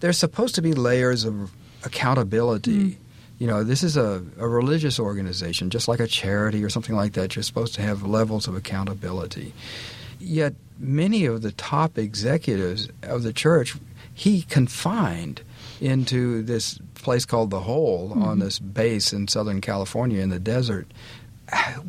there's 0.00 0.18
supposed 0.18 0.54
to 0.56 0.62
be 0.62 0.74
layers 0.74 1.24
of 1.24 1.52
accountability. 1.84 2.78
Mm. 2.78 2.96
You 3.38 3.46
know, 3.46 3.64
this 3.64 3.82
is 3.82 3.96
a, 3.96 4.24
a 4.38 4.48
religious 4.48 4.98
organization, 4.98 5.70
just 5.70 5.88
like 5.88 6.00
a 6.00 6.06
charity 6.06 6.64
or 6.64 6.70
something 6.70 6.96
like 6.96 7.14
that. 7.14 7.36
You're 7.36 7.42
supposed 7.42 7.74
to 7.74 7.82
have 7.82 8.02
levels 8.02 8.48
of 8.48 8.56
accountability. 8.56 9.52
Yet 10.18 10.54
many 10.78 11.26
of 11.26 11.42
the 11.42 11.52
top 11.52 11.98
executives 11.98 12.88
of 13.02 13.22
the 13.22 13.32
church, 13.32 13.76
he 14.16 14.42
confined 14.42 15.42
into 15.78 16.42
this 16.42 16.78
place 16.94 17.26
called 17.26 17.50
the 17.50 17.60
Hole 17.60 18.08
Mm-hmm. 18.10 18.22
on 18.22 18.38
this 18.38 18.58
base 18.58 19.12
in 19.12 19.28
Southern 19.28 19.60
California 19.60 20.22
in 20.22 20.30
the 20.30 20.38
desert. 20.40 20.86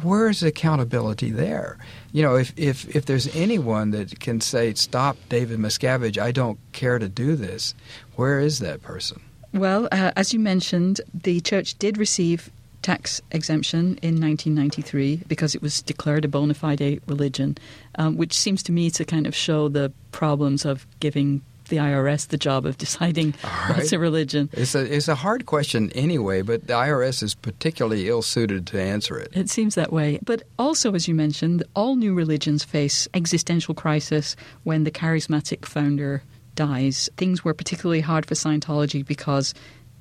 Where's 0.04 0.44
accountability 0.44 1.32
there? 1.32 1.78
You 2.12 2.22
know, 2.24 2.36
if, 2.36 2.54
if, 2.58 2.94
if 2.96 3.06
there's 3.06 3.34
anyone 3.34 3.92
that 3.92 4.20
can 4.20 4.42
say, 4.42 4.74
stop 4.74 5.18
David 5.30 5.58
Miscavige, 5.60 6.20
I 6.20 6.32
don't 6.32 6.60
care 6.74 7.00
to 7.00 7.08
do 7.08 7.36
this, 7.36 7.74
where 8.18 8.40
is 8.40 8.60
that 8.60 8.84
person? 8.84 9.22
Well, 9.54 9.88
uh, 9.92 10.12
as 10.16 10.34
you 10.34 10.40
mentioned, 10.40 11.00
the 11.14 11.40
church 11.40 11.80
did 11.80 11.98
receive 11.98 12.52
tax 12.82 13.22
exemption 13.32 13.98
in 14.04 14.20
1993 14.22 15.24
because 15.28 15.56
it 15.56 15.62
was 15.62 15.82
declared 15.82 16.26
a 16.26 16.28
bona 16.28 16.54
fide 16.54 17.02
religion, 17.08 17.58
um, 17.96 18.18
which 18.18 18.34
seems 18.34 18.62
to 18.64 18.72
me 18.72 18.92
to 18.92 19.06
kind 19.06 19.26
of 19.26 19.34
show 19.34 19.70
the 19.70 19.92
problems 20.12 20.66
of 20.66 20.86
giving 21.00 21.42
the 21.68 21.78
IRS 21.78 22.28
the 22.28 22.38
job 22.38 22.66
of 22.66 22.78
deciding 22.78 23.34
All 23.44 23.50
what's 23.76 23.92
a 23.92 24.00
religion. 24.00 24.50
It's 24.54 24.76
a, 24.76 24.96
it's 24.96 25.08
a 25.08 25.16
hard 25.16 25.46
question 25.46 25.92
anyway, 25.92 26.42
but 26.42 26.68
the 26.68 26.74
IRS 26.74 27.24
is 27.24 27.36
particularly 27.36 28.08
ill 28.08 28.22
suited 28.22 28.68
to 28.68 28.82
answer 28.82 29.18
it. 29.18 29.32
It 29.34 29.50
seems 29.50 29.76
that 29.76 29.92
way. 29.92 30.20
But 30.24 30.44
also, 30.58 30.94
as 30.96 31.08
you 31.08 31.16
mentioned, 31.16 31.64
all 31.76 31.96
new 31.96 32.14
religions 32.14 32.64
face 32.64 33.08
existential 33.14 33.76
crisis 33.76 34.36
when 34.64 34.84
the 34.84 34.92
charismatic 34.92 35.66
founder 35.66 36.24
dies. 36.56 37.10
Things 37.18 37.46
were 37.46 37.54
particularly 37.54 38.02
hard 38.02 38.26
for 38.26 38.36
Scientology 38.36 39.06
because 39.06 39.54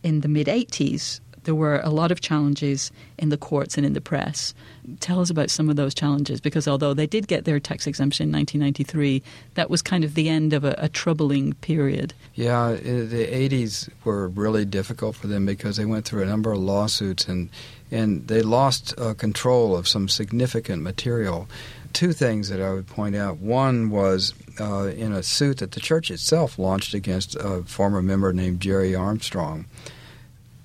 in 0.03 0.21
the 0.21 0.29
mid 0.29 0.47
80s, 0.47 1.21
there 1.47 1.55
were 1.55 1.81
a 1.81 1.91
lot 1.91 2.13
of 2.13 2.21
challenges 2.21 2.93
in 3.19 3.31
the 3.31 3.37
courts 3.39 3.77
and 3.77 3.87
in 3.87 3.95
the 3.95 4.01
press. 4.01 4.53
Tell 5.01 5.21
us 5.21 5.31
about 5.31 5.49
some 5.49 5.71
of 5.71 5.77
those 5.77 5.95
challenges 5.95 6.41
because 6.41 6.69
although 6.69 6.93
they 6.93 7.07
did 7.07 7.29
get 7.29 7.45
their 7.45 7.59
tax 7.59 7.87
exemption 7.87 8.29
in 8.29 8.33
1993, 8.35 9.23
that 9.55 9.71
was 9.71 9.81
kind 9.81 10.05
of 10.05 10.15
the 10.15 10.29
end 10.29 10.53
of 10.53 10.65
a, 10.65 10.75
a 10.77 10.89
troubling 10.89 11.55
period. 11.55 12.13
Yeah, 12.35 12.73
the 12.73 13.27
80s 13.27 13.89
were 14.05 14.29
really 14.29 14.65
difficult 14.65 15.17
for 15.17 15.29
them 15.29 15.47
because 15.47 15.77
they 15.77 15.85
went 15.85 16.05
through 16.05 16.23
a 16.23 16.27
number 16.27 16.53
of 16.53 16.59
lawsuits 16.59 17.27
and 17.27 17.49
and 17.91 18.27
they 18.27 18.43
lost 18.43 18.99
uh, 18.99 19.15
control 19.15 19.77
of 19.77 19.87
some 19.87 20.09
significant 20.09 20.83
material. 20.83 21.49
Two 21.93 22.13
things 22.13 22.49
that 22.49 22.61
I 22.61 22.73
would 22.73 22.89
point 22.89 23.15
out. 23.15 23.39
One 23.39 23.91
was 23.91 24.35
uh, 24.61 24.89
in 24.89 25.13
a 25.13 25.23
suit 25.23 25.59
that 25.59 25.71
the 25.71 25.81
church 25.81 26.11
itself 26.11 26.59
launched 26.59 26.95
against 26.95 27.37
a 27.37 27.63
former 27.63 28.03
member 28.03 28.33
named 28.33 28.59
Gerry 28.59 28.93
Armstrong. 28.93 29.67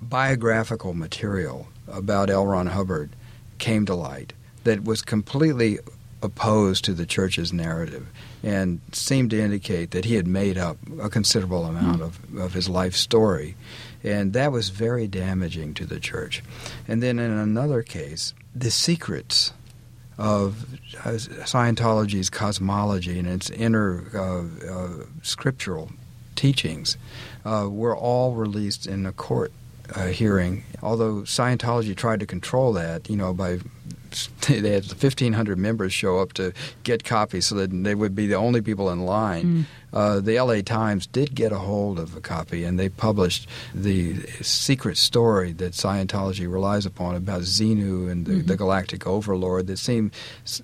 Biographical 0.02 0.94
material 0.94 1.68
about 1.88 2.30
L. 2.30 2.46
Ron 2.46 2.68
Hubbard 2.68 3.12
came 3.58 3.86
to 3.86 3.96
light 3.96 4.34
that 4.64 4.84
was 4.84 5.02
completely 5.02 5.80
opposed 6.24 6.86
to 6.86 6.94
the 6.94 7.06
church's 7.06 7.52
narrative 7.52 8.08
and 8.44 8.80
seemed 8.92 9.32
to 9.32 9.40
indicate 9.42 9.92
that 9.92 10.06
he 10.06 10.16
had 10.16 10.28
made 10.28 10.58
up 10.58 10.78
a 11.02 11.10
considerable 11.10 11.66
amount 11.66 12.02
of, 12.02 12.20
of 12.38 12.54
his 12.54 12.70
life 12.70 12.96
story. 12.96 13.56
And 14.04 14.34
that 14.34 14.52
was 14.52 14.70
very 14.70 15.08
damaging 15.08 15.74
to 15.76 15.86
the 15.86 16.00
church. 16.00 16.44
And 16.88 17.02
then 17.02 17.20
in 17.20 17.32
another 17.32 17.82
case, 17.84 18.34
the 18.56 18.72
secrets 18.72 19.54
of 20.18 20.74
uh, 21.04 21.12
Scientology's 21.46 22.30
cosmology 22.30 23.18
and 23.18 23.28
its 23.28 23.50
inner 23.50 24.06
uh, 24.14 24.72
uh, 24.72 25.06
scriptural 25.22 25.92
teachings 26.36 26.98
uh, 27.46 27.68
were 27.70 27.96
all 27.96 28.34
released 28.34 28.86
in 28.88 29.06
a 29.06 29.12
court 29.12 29.52
uh, 29.96 30.08
hearing. 30.08 30.64
Although 30.82 31.22
Scientology 31.22 31.96
tried 31.96 32.20
to 32.22 32.26
control 32.26 32.74
that, 32.74 33.10
you 33.10 33.16
know, 33.16 33.34
by 33.34 33.60
they 34.48 34.72
had 34.72 34.86
1,500 34.86 35.58
members 35.58 35.94
show 35.94 36.20
up 36.20 36.34
to 36.34 36.54
get 36.84 37.04
copies 37.04 37.46
so 37.46 37.56
that 37.56 37.72
they 37.72 37.96
would 37.96 38.16
be 38.16 38.28
the 38.28 38.36
only 38.36 38.62
people 38.62 38.90
in 38.90 39.06
line. 39.06 39.66
Uh, 39.94 40.20
the 40.20 40.40
LA 40.40 40.62
Times 40.62 41.06
did 41.08 41.36
get 41.36 41.52
a 41.52 41.58
hold 41.58 42.00
of 42.00 42.16
a 42.16 42.22
copy 42.22 42.64
and 42.64 42.80
they 42.80 42.90
published 42.90 43.48
the 43.74 44.22
secret 44.42 44.98
story 44.98 45.52
that 45.54 45.74
Scientology 45.74 46.52
relies 46.52 46.86
upon 46.86 47.16
about 47.16 47.42
Xenu 47.42 48.10
and 48.10 48.26
the, 48.26 48.42
the 48.42 48.56
galactic 48.56 49.06
overlord 49.06 49.68
that 49.68 49.78
seem 49.78 50.12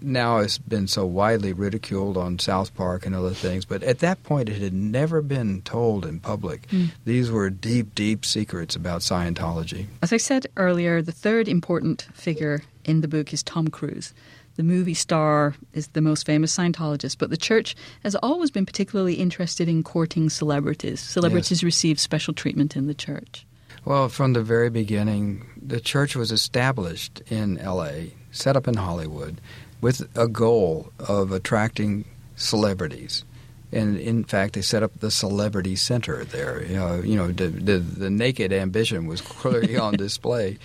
now 0.01 0.39
has 0.39 0.57
been 0.57 0.87
so 0.87 1.05
widely 1.05 1.53
ridiculed 1.53 2.17
on 2.17 2.39
South 2.39 2.73
Park 2.75 3.05
and 3.05 3.15
other 3.15 3.31
things. 3.33 3.65
But 3.65 3.83
at 3.83 3.99
that 3.99 4.23
point, 4.23 4.49
it 4.49 4.61
had 4.61 4.73
never 4.73 5.21
been 5.21 5.61
told 5.63 6.05
in 6.05 6.19
public. 6.19 6.67
These 7.05 7.31
were 7.31 7.49
deep, 7.49 7.95
deep 7.95 8.25
secrets 8.25 8.75
about 8.75 9.01
Scientology. 9.01 9.87
As 10.01 10.13
I 10.13 10.17
said 10.17 10.47
earlier, 10.55 11.01
the 11.01 11.11
third 11.11 11.47
important 11.47 12.07
figure 12.13 12.61
in 12.85 13.01
the 13.01 13.07
book 13.07 13.33
is 13.33 13.43
Tom 13.43 13.67
Cruise. 13.67 14.13
The 14.57 14.63
movie 14.63 14.95
star 14.95 15.53
is 15.73 15.87
the 15.89 16.01
most 16.01 16.25
famous 16.25 16.55
Scientologist, 16.55 17.19
but 17.19 17.29
the 17.29 17.37
church 17.37 17.75
has 18.01 18.15
always 18.15 18.49
been 18.49 18.65
particularly 18.65 19.13
interested 19.13 19.69
in 19.69 19.83
courting 19.83 20.31
celebrities. 20.31 20.99
Celebrities 20.99 21.63
receive 21.63 21.99
special 21.99 22.33
treatment 22.33 22.75
in 22.75 22.87
the 22.87 22.95
church. 22.95 23.45
Well, 23.85 24.09
from 24.09 24.33
the 24.33 24.41
very 24.41 24.71
beginning, 24.71 25.45
the 25.61 25.79
church 25.79 26.15
was 26.15 26.31
established 26.31 27.21
in 27.29 27.59
L.A., 27.59 28.13
set 28.31 28.57
up 28.57 28.67
in 28.67 28.73
Hollywood, 28.73 29.39
with 29.79 30.09
a 30.17 30.27
goal 30.27 30.91
of 30.99 31.31
attracting 31.31 32.05
celebrities. 32.35 33.23
And 33.71 33.97
in 33.97 34.23
fact, 34.23 34.55
they 34.55 34.61
set 34.61 34.81
up 34.81 34.99
the 34.99 35.11
Celebrity 35.11 35.75
Center 35.75 36.25
there. 36.25 36.65
Uh, 36.81 37.01
you 37.01 37.15
know, 37.15 37.27
the, 37.27 37.47
the, 37.47 37.77
the 37.77 38.09
naked 38.09 38.51
ambition 38.51 39.05
was 39.05 39.21
clearly 39.21 39.77
on 39.77 39.93
display. 39.97 40.57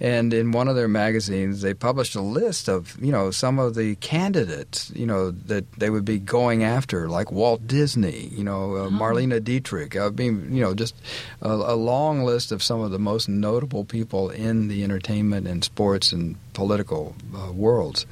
And 0.00 0.32
in 0.32 0.52
one 0.52 0.66
of 0.66 0.76
their 0.76 0.88
magazines, 0.88 1.60
they 1.60 1.74
published 1.74 2.14
a 2.14 2.22
list 2.22 2.68
of, 2.68 2.96
you 3.00 3.12
know, 3.12 3.30
some 3.30 3.58
of 3.58 3.74
the 3.74 3.96
candidates, 3.96 4.90
you 4.94 5.04
know, 5.04 5.30
that 5.30 5.70
they 5.72 5.90
would 5.90 6.06
be 6.06 6.18
going 6.18 6.64
after, 6.64 7.08
like 7.08 7.30
Walt 7.30 7.66
Disney, 7.66 8.28
you 8.28 8.42
know, 8.42 8.76
uh, 8.76 8.88
Marlene 8.88 9.44
Dietrich. 9.44 9.96
I 9.96 10.08
mean, 10.08 10.54
you 10.54 10.62
know, 10.62 10.74
just 10.74 10.94
a, 11.42 11.50
a 11.50 11.76
long 11.76 12.24
list 12.24 12.50
of 12.50 12.62
some 12.62 12.80
of 12.80 12.90
the 12.90 12.98
most 12.98 13.28
notable 13.28 13.84
people 13.84 14.30
in 14.30 14.68
the 14.68 14.82
entertainment 14.84 15.46
and 15.46 15.62
sports 15.62 16.12
and 16.12 16.36
political 16.54 17.14
uh, 17.36 17.52
worlds. 17.52 18.06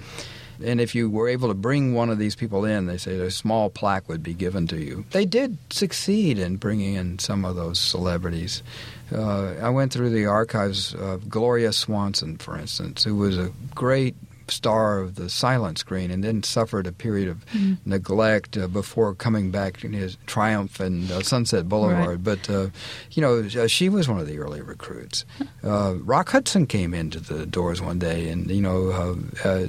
And 0.65 0.81
if 0.81 0.95
you 0.95 1.09
were 1.09 1.29
able 1.29 1.49
to 1.49 1.55
bring 1.55 1.95
one 1.95 2.11
of 2.11 2.19
these 2.19 2.35
people 2.35 2.65
in, 2.65 2.87
they 2.87 2.99
say 2.99 3.19
a 3.19 3.31
small 3.31 3.71
plaque 3.71 4.09
would 4.09 4.23
be 4.23 4.35
given 4.35 4.67
to 4.69 4.77
you. 4.77 5.05
They 5.11 5.25
did 5.25 5.59
succeed 5.71 6.39
in 6.39 6.57
bringing 6.57 6.95
in 6.95 7.19
some 7.19 7.45
of 7.45 7.57
those 7.57 7.79
celebrities. 7.79 8.63
Uh, 9.13 9.55
I 9.61 9.71
went 9.71 9.93
through 9.93 10.11
the 10.11 10.27
archives 10.27 10.95
of 10.95 11.29
Gloria 11.29 11.73
Swanson, 11.73 12.37
for 12.37 12.59
instance, 12.59 13.05
who 13.05 13.17
was 13.17 13.39
a 13.39 13.53
great 13.75 14.17
star 14.51 14.99
of 15.01 15.15
the 15.17 15.29
silent 15.29 15.79
screen 15.79 16.11
and 16.11 16.23
then 16.25 16.43
suffered 16.43 16.87
a 16.87 16.93
period 16.93 17.29
of 17.29 17.45
neglect 17.85 18.57
uh, 18.57 18.67
before 18.69 19.15
coming 19.15 19.51
back 19.51 19.85
in 19.85 19.93
his 19.93 20.17
triumph 20.27 20.81
and 20.81 21.11
uh, 21.11 21.23
Sunset 21.23 21.69
Boulevard. 21.69 22.23
But, 22.25 22.49
uh, 22.51 22.69
you 23.13 23.23
know, 23.23 23.49
uh, 23.63 23.67
she 23.67 23.89
was 23.89 24.09
one 24.09 24.19
of 24.21 24.27
the 24.27 24.39
early 24.39 24.61
recruits. 24.63 25.25
Uh, 25.63 25.95
Rock 26.01 26.31
Hudson 26.31 26.67
came 26.67 26.95
into 26.95 27.21
the 27.21 27.47
doors 27.47 27.81
one 27.81 27.99
day 27.99 28.29
and, 28.29 28.51
you 28.51 28.63
know, 28.63 28.91
uh, 29.45 29.49
uh, 29.49 29.67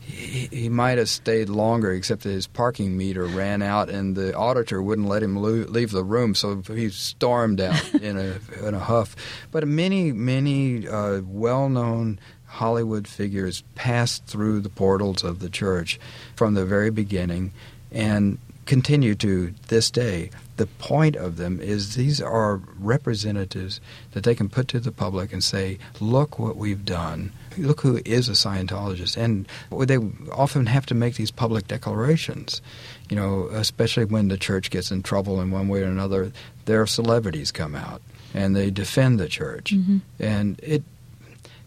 he, 0.00 0.48
he 0.52 0.68
might 0.68 0.98
have 0.98 1.08
stayed 1.08 1.48
longer, 1.48 1.92
except 1.92 2.22
that 2.22 2.30
his 2.30 2.46
parking 2.46 2.96
meter 2.96 3.24
ran 3.24 3.62
out, 3.62 3.88
and 3.88 4.16
the 4.16 4.34
auditor 4.34 4.82
wouldn't 4.82 5.08
let 5.08 5.22
him 5.22 5.36
lo- 5.36 5.64
leave 5.68 5.90
the 5.90 6.04
room, 6.04 6.34
so 6.34 6.60
he 6.62 6.90
stormed 6.90 7.60
out 7.60 7.94
in 8.02 8.16
a 8.18 8.66
in 8.66 8.74
a 8.74 8.78
huff. 8.78 9.16
But 9.50 9.66
many, 9.66 10.12
many 10.12 10.88
uh, 10.88 11.20
well-known 11.24 12.18
Hollywood 12.52 13.08
figures 13.08 13.62
passed 13.74 14.26
through 14.26 14.60
the 14.60 14.68
portals 14.68 15.24
of 15.24 15.40
the 15.40 15.50
church 15.50 15.98
from 16.36 16.54
the 16.54 16.66
very 16.66 16.90
beginning, 16.90 17.52
and 17.90 18.38
continue 18.66 19.14
to 19.16 19.54
this 19.68 19.90
day. 19.90 20.30
The 20.56 20.66
point 20.66 21.16
of 21.16 21.36
them 21.36 21.60
is 21.60 21.96
these 21.96 22.20
are 22.20 22.60
representatives 22.78 23.80
that 24.12 24.24
they 24.24 24.34
can 24.34 24.48
put 24.48 24.68
to 24.68 24.80
the 24.80 24.92
public 24.92 25.32
and 25.32 25.42
say, 25.42 25.78
"Look 25.98 26.38
what 26.38 26.56
we've 26.56 26.84
done." 26.84 27.32
look 27.58 27.80
who 27.80 28.00
is 28.04 28.28
a 28.28 28.32
Scientologist. 28.32 29.16
And 29.16 29.46
they 29.86 29.98
often 30.32 30.66
have 30.66 30.86
to 30.86 30.94
make 30.94 31.16
these 31.16 31.30
public 31.30 31.68
declarations, 31.68 32.62
you 33.08 33.16
know, 33.16 33.48
especially 33.52 34.04
when 34.04 34.28
the 34.28 34.38
church 34.38 34.70
gets 34.70 34.90
in 34.90 35.02
trouble 35.02 35.40
in 35.40 35.50
one 35.50 35.68
way 35.68 35.82
or 35.82 35.86
another. 35.86 36.32
Their 36.64 36.86
celebrities 36.86 37.52
come 37.52 37.74
out 37.74 38.02
and 38.34 38.56
they 38.56 38.70
defend 38.70 39.18
the 39.20 39.28
church. 39.28 39.74
Mm-hmm. 39.74 39.98
And 40.18 40.60
it 40.62 40.82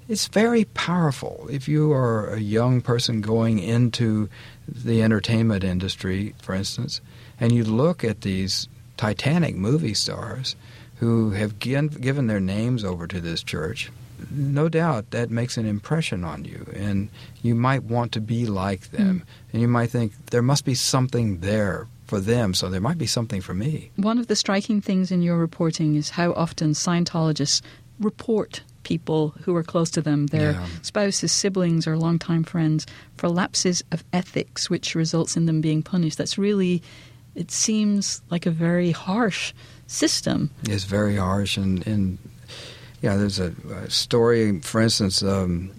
it's 0.07 0.27
very 0.27 0.65
powerful. 0.65 1.47
If 1.49 1.67
you 1.67 1.91
are 1.93 2.27
a 2.27 2.39
young 2.39 2.81
person 2.81 3.21
going 3.21 3.59
into 3.59 4.29
the 4.67 5.01
entertainment 5.01 5.63
industry, 5.63 6.35
for 6.41 6.53
instance, 6.53 7.01
and 7.39 7.51
you 7.51 7.63
look 7.63 8.03
at 8.03 8.21
these 8.21 8.67
Titanic 8.97 9.55
movie 9.55 9.93
stars 9.93 10.55
who 10.97 11.31
have 11.31 11.59
given 11.59 12.27
their 12.27 12.39
names 12.39 12.83
over 12.85 13.07
to 13.07 13.19
this 13.19 13.43
church, 13.43 13.91
no 14.31 14.69
doubt 14.69 15.11
that 15.11 15.29
makes 15.29 15.57
an 15.57 15.65
impression 15.65 16.23
on 16.23 16.45
you, 16.45 16.65
and 16.73 17.09
you 17.41 17.53
might 17.53 17.83
want 17.83 18.11
to 18.13 18.21
be 18.21 18.45
like 18.45 18.91
them, 18.91 19.19
mm. 19.19 19.53
and 19.53 19.61
you 19.61 19.67
might 19.67 19.89
think 19.89 20.13
there 20.27 20.41
must 20.41 20.63
be 20.63 20.73
something 20.73 21.39
there 21.39 21.87
for 22.05 22.19
them, 22.19 22.53
so 22.53 22.69
there 22.69 22.79
might 22.79 22.97
be 22.97 23.07
something 23.07 23.41
for 23.41 23.53
me. 23.53 23.91
One 23.97 24.17
of 24.17 24.27
the 24.27 24.35
striking 24.35 24.79
things 24.79 25.11
in 25.11 25.21
your 25.21 25.37
reporting 25.37 25.95
is 25.95 26.11
how 26.11 26.31
often 26.33 26.71
Scientologists 26.71 27.61
report 27.99 28.61
people 28.85 29.33
who 29.41 29.53
are 29.55 29.63
close 29.63 29.89
to 29.89 30.01
them, 30.01 30.27
their 30.27 30.51
yeah. 30.53 30.65
spouses, 30.81 31.33
siblings, 31.33 31.85
or 31.85 31.97
longtime 31.97 32.45
friends, 32.45 32.87
for 33.17 33.27
lapses 33.27 33.83
of 33.91 34.05
ethics, 34.13 34.69
which 34.69 34.95
results 34.95 35.35
in 35.35 35.45
them 35.45 35.59
being 35.59 35.83
punished. 35.83 36.17
That's 36.17 36.37
really, 36.37 36.81
it 37.35 37.51
seems 37.51 38.21
like 38.29 38.45
a 38.45 38.51
very 38.51 38.91
harsh 38.91 39.53
system. 39.87 40.51
It's 40.63 40.85
very 40.85 41.17
harsh, 41.17 41.57
and, 41.57 41.85
and 41.85 42.17
yeah, 43.01 43.17
there's 43.17 43.39
a, 43.39 43.53
a 43.83 43.89
story, 43.89 44.61
for 44.61 44.79
instance, 44.79 45.21
um, 45.21 45.71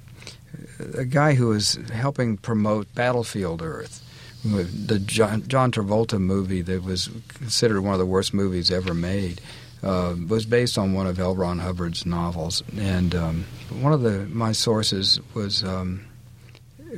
a 0.98 1.04
guy 1.06 1.34
who 1.34 1.48
was 1.48 1.78
helping 1.92 2.36
promote 2.36 2.94
Battlefield 2.94 3.62
Earth 3.62 4.02
the 4.44 4.98
John, 5.00 5.46
John, 5.48 5.72
Travolta 5.72 6.20
movie 6.20 6.62
that 6.62 6.84
was 6.84 7.10
considered 7.28 7.80
one 7.80 7.94
of 7.94 7.98
the 7.98 8.06
worst 8.06 8.32
movies 8.32 8.70
ever 8.70 8.94
made 8.94 9.40
uh, 9.86 10.16
was 10.28 10.46
based 10.46 10.76
on 10.78 10.92
one 10.92 11.06
of 11.06 11.20
L. 11.20 11.36
Ron 11.36 11.60
Hubbard's 11.60 12.04
novels, 12.04 12.62
and 12.76 13.14
um, 13.14 13.44
one 13.80 13.92
of 13.92 14.02
the 14.02 14.26
my 14.26 14.52
sources 14.52 15.20
was. 15.34 15.62
Um, 15.62 16.06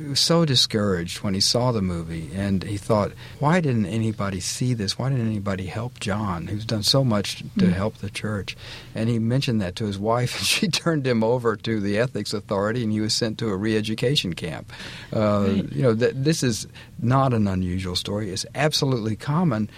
was 0.07 0.19
so 0.19 0.45
discouraged 0.45 1.23
when 1.23 1.33
he 1.33 1.39
saw 1.39 1.71
the 1.71 1.81
movie, 1.81 2.29
and 2.33 2.63
he 2.63 2.77
thought, 2.77 3.11
"Why 3.39 3.59
didn't 3.59 3.87
anybody 3.87 4.39
see 4.39 4.73
this? 4.73 4.97
Why 4.97 5.09
didn't 5.09 5.27
anybody 5.27 5.65
help 5.65 5.99
John, 5.99 6.47
who's 6.47 6.63
done 6.63 6.83
so 6.83 7.03
much 7.03 7.39
to 7.57 7.65
mm. 7.65 7.73
help 7.73 7.97
the 7.97 8.09
church?" 8.09 8.55
And 8.95 9.09
he 9.09 9.19
mentioned 9.19 9.61
that 9.61 9.75
to 9.77 9.85
his 9.85 9.97
wife, 10.11 10.37
and 10.37 10.45
she 10.45 10.67
turned 10.67 11.05
him 11.05 11.23
over 11.23 11.55
to 11.55 11.79
the 11.79 11.97
ethics 11.97 12.33
authority, 12.33 12.83
and 12.83 12.91
he 12.91 13.01
was 13.01 13.13
sent 13.13 13.39
to 13.39 13.49
a 13.49 13.57
re-education 13.57 14.33
camp. 14.33 14.71
Uh, 15.13 15.47
right. 15.47 15.71
You 15.73 15.81
know, 15.81 15.95
th- 15.95 16.13
this 16.15 16.43
is 16.43 16.67
not 16.99 17.33
an 17.33 17.47
unusual 17.47 17.95
story; 17.95 18.29
it's 18.29 18.45
absolutely 18.55 19.15
common, 19.15 19.69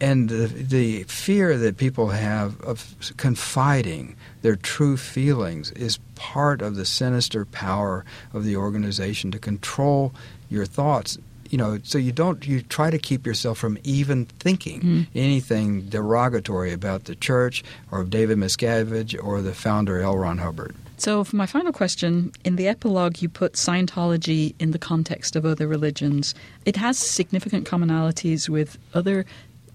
and 0.00 0.28
the, 0.28 0.46
the 0.46 1.02
fear 1.04 1.56
that 1.58 1.76
people 1.76 2.08
have 2.08 2.60
of 2.62 2.94
confiding 3.16 4.16
their 4.42 4.56
true 4.56 4.96
feelings 4.96 5.70
is 5.72 5.98
part 6.14 6.62
of 6.62 6.76
the 6.76 6.84
sinister 6.84 7.44
power 7.44 8.04
of 8.32 8.44
the 8.44 8.56
organization 8.56 9.30
to 9.30 9.38
control 9.38 10.12
your 10.48 10.64
thoughts 10.64 11.18
you 11.50 11.58
know 11.58 11.78
so 11.82 11.98
you 11.98 12.12
don't 12.12 12.46
you 12.46 12.62
try 12.62 12.90
to 12.90 12.98
keep 12.98 13.26
yourself 13.26 13.58
from 13.58 13.76
even 13.84 14.24
thinking 14.38 14.80
mm. 14.80 15.06
anything 15.14 15.82
derogatory 15.88 16.72
about 16.72 17.04
the 17.04 17.14
church 17.14 17.62
or 17.90 18.04
David 18.04 18.38
Miscavige 18.38 19.22
or 19.22 19.42
the 19.42 19.52
founder 19.52 20.00
L. 20.00 20.16
Ron 20.16 20.38
Hubbard. 20.38 20.74
So, 20.96 21.24
for 21.24 21.36
my 21.36 21.46
final 21.46 21.72
question, 21.72 22.30
in 22.44 22.56
the 22.56 22.68
epilogue, 22.68 23.22
you 23.22 23.30
put 23.30 23.54
Scientology 23.54 24.54
in 24.58 24.72
the 24.72 24.78
context 24.78 25.34
of 25.34 25.46
other 25.46 25.66
religions. 25.66 26.34
It 26.66 26.76
has 26.76 26.98
significant 26.98 27.66
commonalities 27.66 28.50
with 28.50 28.76
other 28.92 29.24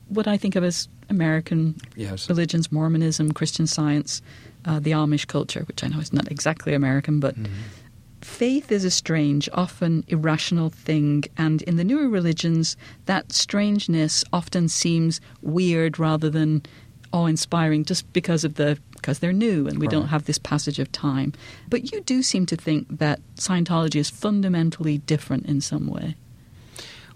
what 0.08 0.28
I 0.28 0.38
think 0.38 0.56
of 0.56 0.64
as 0.64 0.88
American 1.10 1.76
yes. 1.96 2.30
religions, 2.30 2.72
Mormonism, 2.72 3.32
Christian 3.32 3.68
Science, 3.68 4.22
uh, 4.66 4.80
the 4.80 4.92
Amish 4.92 5.28
culture, 5.28 5.64
which 5.68 5.84
I 5.84 5.88
know 5.88 6.00
is 6.00 6.14
not 6.14 6.32
exactly 6.32 6.74
American, 6.74 7.20
but 7.20 7.36
mm-hmm. 7.36 7.54
faith 8.22 8.72
is 8.72 8.84
a 8.84 8.92
strange, 8.92 9.50
often 9.54 10.04
irrational 10.08 10.70
thing. 10.70 11.26
And 11.38 11.62
in 11.64 11.76
the 11.76 11.84
newer 11.84 12.10
religions, 12.10 12.76
that 13.06 13.32
strangeness 13.32 14.24
often 14.34 14.68
seems 14.68 15.22
weird 15.42 16.00
rather 16.00 16.30
than 16.30 16.64
awe 17.12 17.28
inspiring 17.28 17.86
just 17.86 18.12
because 18.14 18.44
of 18.44 18.56
the 18.56 18.78
because 18.94 19.20
they're 19.20 19.32
new 19.32 19.68
and 19.68 19.78
we 19.78 19.86
right. 19.86 19.92
don't 19.92 20.08
have 20.08 20.26
this 20.26 20.40
passage 20.40 20.80
of 20.80 20.92
time. 20.92 21.32
But 21.70 21.92
you 21.92 22.02
do 22.02 22.24
seem 22.24 22.48
to 22.48 22.56
think 22.56 22.88
that 22.98 23.20
Scientology 23.36 23.98
is 23.98 24.10
fundamentally 24.10 24.98
different 24.98 25.46
in 25.46 25.62
some 25.62 25.86
way. 25.86 26.16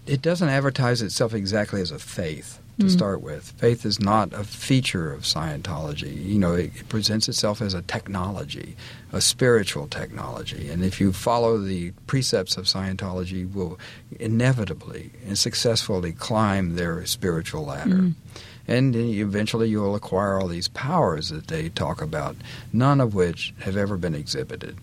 It 0.06 0.22
doesn't 0.22 0.48
advertise 0.48 1.02
itself 1.02 1.34
exactly 1.34 1.80
as 1.82 1.90
a 1.90 1.98
faith 1.98 2.60
to 2.78 2.86
mm. 2.86 2.90
start 2.90 3.20
with. 3.20 3.50
Faith 3.58 3.84
is 3.84 4.00
not 4.00 4.32
a 4.32 4.44
feature 4.44 5.12
of 5.12 5.22
Scientology. 5.22 6.24
You 6.24 6.38
know, 6.38 6.54
it, 6.54 6.72
it, 6.76 6.88
presents 6.88 7.28
itself 7.28 7.60
as 7.60 7.74
a 7.74 7.82
technology, 7.82 8.76
a 9.12 9.20
spiritual 9.20 9.86
technology. 9.86 10.68
And 10.68 10.84
if 10.84 11.00
you 11.00 11.12
follow 11.12 11.58
the 11.58 11.92
precepts 12.06 12.56
of 12.56 12.64
Scientology, 12.64 13.32
you 13.32 13.48
will 13.48 13.78
inevitably 14.18 15.10
and 15.26 15.38
successfully 15.38 16.12
climb 16.12 16.76
their 16.76 17.04
spiritual 17.06 17.64
ladder. 17.64 17.96
Mm. 17.96 18.14
And 18.68 18.94
eventually 18.94 19.68
you 19.68 19.80
will 19.80 19.96
acquire 19.96 20.38
all 20.38 20.46
these 20.46 20.68
powers 20.68 21.30
that 21.30 21.48
they 21.48 21.68
talk 21.70 22.00
about, 22.00 22.36
none 22.72 23.00
of 23.00 23.14
which 23.14 23.52
have 23.60 23.76
ever 23.76 23.96
been 23.96 24.14
exhibited 24.14 24.78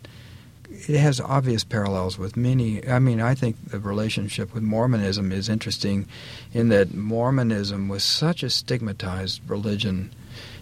it 0.87 0.99
has 0.99 1.19
obvious 1.19 1.63
parallels 1.63 2.17
with 2.17 2.37
many. 2.37 2.87
I 2.87 2.99
mean, 2.99 3.19
I 3.19 3.35
think 3.35 3.71
the 3.71 3.79
relationship 3.79 4.53
with 4.53 4.63
Mormonism 4.63 5.31
is 5.31 5.49
interesting 5.49 6.07
in 6.53 6.69
that 6.69 6.93
Mormonism 6.93 7.89
was 7.89 8.03
such 8.03 8.41
a 8.41 8.49
stigmatized 8.49 9.41
religion 9.49 10.11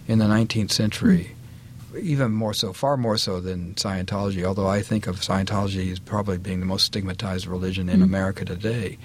in 0.08 0.18
the 0.20 0.26
19th 0.26 0.72
century, 0.72 1.32
mm. 1.92 2.00
even 2.00 2.32
more 2.32 2.54
so, 2.54 2.74
far 2.74 2.98
more 2.98 3.18
so 3.18 3.40
than 3.40 3.76
Scientology, 3.76 4.44
although 4.44 4.68
I 4.68 4.82
think 4.82 5.06
of 5.06 5.18
Scientology 5.18 5.92
as 5.92 6.00
probably 6.00 6.40
being 6.40 6.60
the 6.60 6.66
most 6.66 6.86
stigmatized 6.86 7.46
religion 7.46 7.88
in 7.88 8.00
mm. 8.00 8.04
America 8.04 8.46
today. 8.46 8.98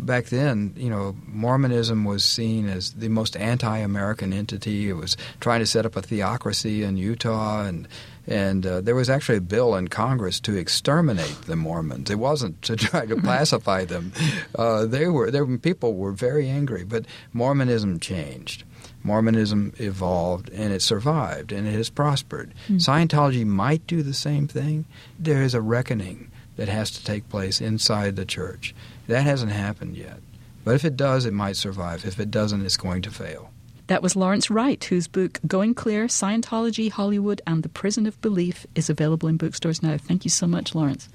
Back 0.00 0.26
then, 0.26 0.74
you 0.76 0.90
know, 0.90 1.16
Mormonism 1.26 2.04
was 2.04 2.24
seen 2.24 2.68
as 2.68 2.92
the 2.92 3.08
most 3.08 3.36
anti-American 3.36 4.32
entity. 4.32 4.88
It 4.88 4.94
was 4.94 5.16
trying 5.40 5.60
to 5.60 5.66
set 5.66 5.86
up 5.86 5.96
a 5.96 6.02
theocracy 6.02 6.82
in 6.82 6.96
Utah 6.96 7.64
and 7.64 7.88
and 8.26 8.64
uh, 8.64 8.80
there 8.80 8.94
was 8.94 9.10
actually 9.10 9.38
a 9.38 9.42
bill 9.42 9.74
in 9.74 9.88
Congress 9.88 10.38
to 10.40 10.56
exterminate 10.56 11.36
the 11.46 11.56
Mormons. 11.56 12.10
It 12.10 12.18
wasn't 12.18 12.60
to 12.62 12.76
try 12.76 13.06
to 13.06 13.16
pacify 13.22 13.84
them. 13.84 14.12
Uh, 14.54 14.86
they 14.86 15.08
were 15.08 15.30
there. 15.30 15.46
People 15.58 15.94
were 15.94 16.12
very 16.12 16.48
angry, 16.48 16.84
but 16.84 17.06
Mormonism 17.32 17.98
changed. 17.98 18.62
Mormonism 19.02 19.72
evolved 19.78 20.50
and 20.50 20.72
it 20.72 20.82
survived 20.82 21.52
and 21.52 21.66
it 21.66 21.72
has 21.72 21.90
prospered. 21.90 22.52
Mm. 22.68 22.76
Scientology 22.76 23.46
might 23.46 23.86
do 23.86 24.02
the 24.02 24.14
same 24.14 24.46
thing. 24.46 24.84
There 25.18 25.42
is 25.42 25.54
a 25.54 25.60
reckoning 25.60 26.30
that 26.60 26.68
has 26.68 26.90
to 26.90 27.02
take 27.02 27.26
place 27.30 27.62
inside 27.62 28.16
the 28.16 28.26
church. 28.26 28.74
That 29.06 29.22
hasn't 29.22 29.50
happened 29.50 29.96
yet. 29.96 30.18
But 30.62 30.74
if 30.74 30.84
it 30.84 30.94
does, 30.94 31.24
it 31.24 31.32
might 31.32 31.56
survive. 31.56 32.04
If 32.04 32.20
it 32.20 32.30
doesn't, 32.30 32.66
it's 32.66 32.76
going 32.76 33.00
to 33.00 33.10
fail. 33.10 33.50
That 33.86 34.02
was 34.02 34.14
Lawrence 34.14 34.50
Wright, 34.50 34.84
whose 34.84 35.08
book 35.08 35.40
Going 35.46 35.72
Clear 35.72 36.04
Scientology, 36.04 36.90
Hollywood, 36.90 37.40
and 37.46 37.62
the 37.62 37.70
Prison 37.70 38.04
of 38.04 38.20
Belief 38.20 38.66
is 38.74 38.90
available 38.90 39.26
in 39.26 39.38
bookstores 39.38 39.82
now. 39.82 39.96
Thank 39.96 40.26
you 40.26 40.30
so 40.30 40.46
much, 40.46 40.74
Lawrence. 40.74 41.08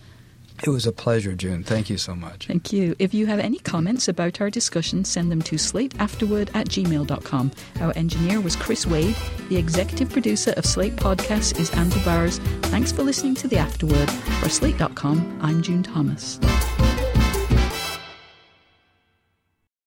It 0.63 0.69
was 0.69 0.85
a 0.87 0.91
pleasure, 0.91 1.35
June. 1.35 1.63
Thank 1.63 1.89
you 1.89 1.97
so 1.97 2.15
much. 2.15 2.47
Thank 2.47 2.71
you. 2.71 2.95
If 2.97 3.13
you 3.13 3.25
have 3.27 3.39
any 3.39 3.59
comments 3.59 4.07
about 4.07 4.41
our 4.41 4.49
discussion, 4.49 5.03
send 5.03 5.31
them 5.31 5.41
to 5.43 5.55
slateafterword 5.55 6.49
at 6.55 6.67
gmail.com. 6.67 7.51
Our 7.81 7.93
engineer 7.95 8.41
was 8.41 8.55
Chris 8.55 8.87
Wade. 8.87 9.15
The 9.49 9.57
executive 9.57 10.09
producer 10.09 10.53
of 10.57 10.65
Slate 10.65 10.95
Podcasts 10.95 11.59
is 11.59 11.69
Andrew 11.71 12.03
Bowers. 12.03 12.39
Thanks 12.63 12.91
for 12.91 13.03
listening 13.03 13.35
to 13.35 13.47
The 13.47 13.57
Afterword. 13.57 14.09
For 14.09 14.49
Slate.com, 14.49 15.39
I'm 15.41 15.61
June 15.61 15.83
Thomas. 15.83 16.39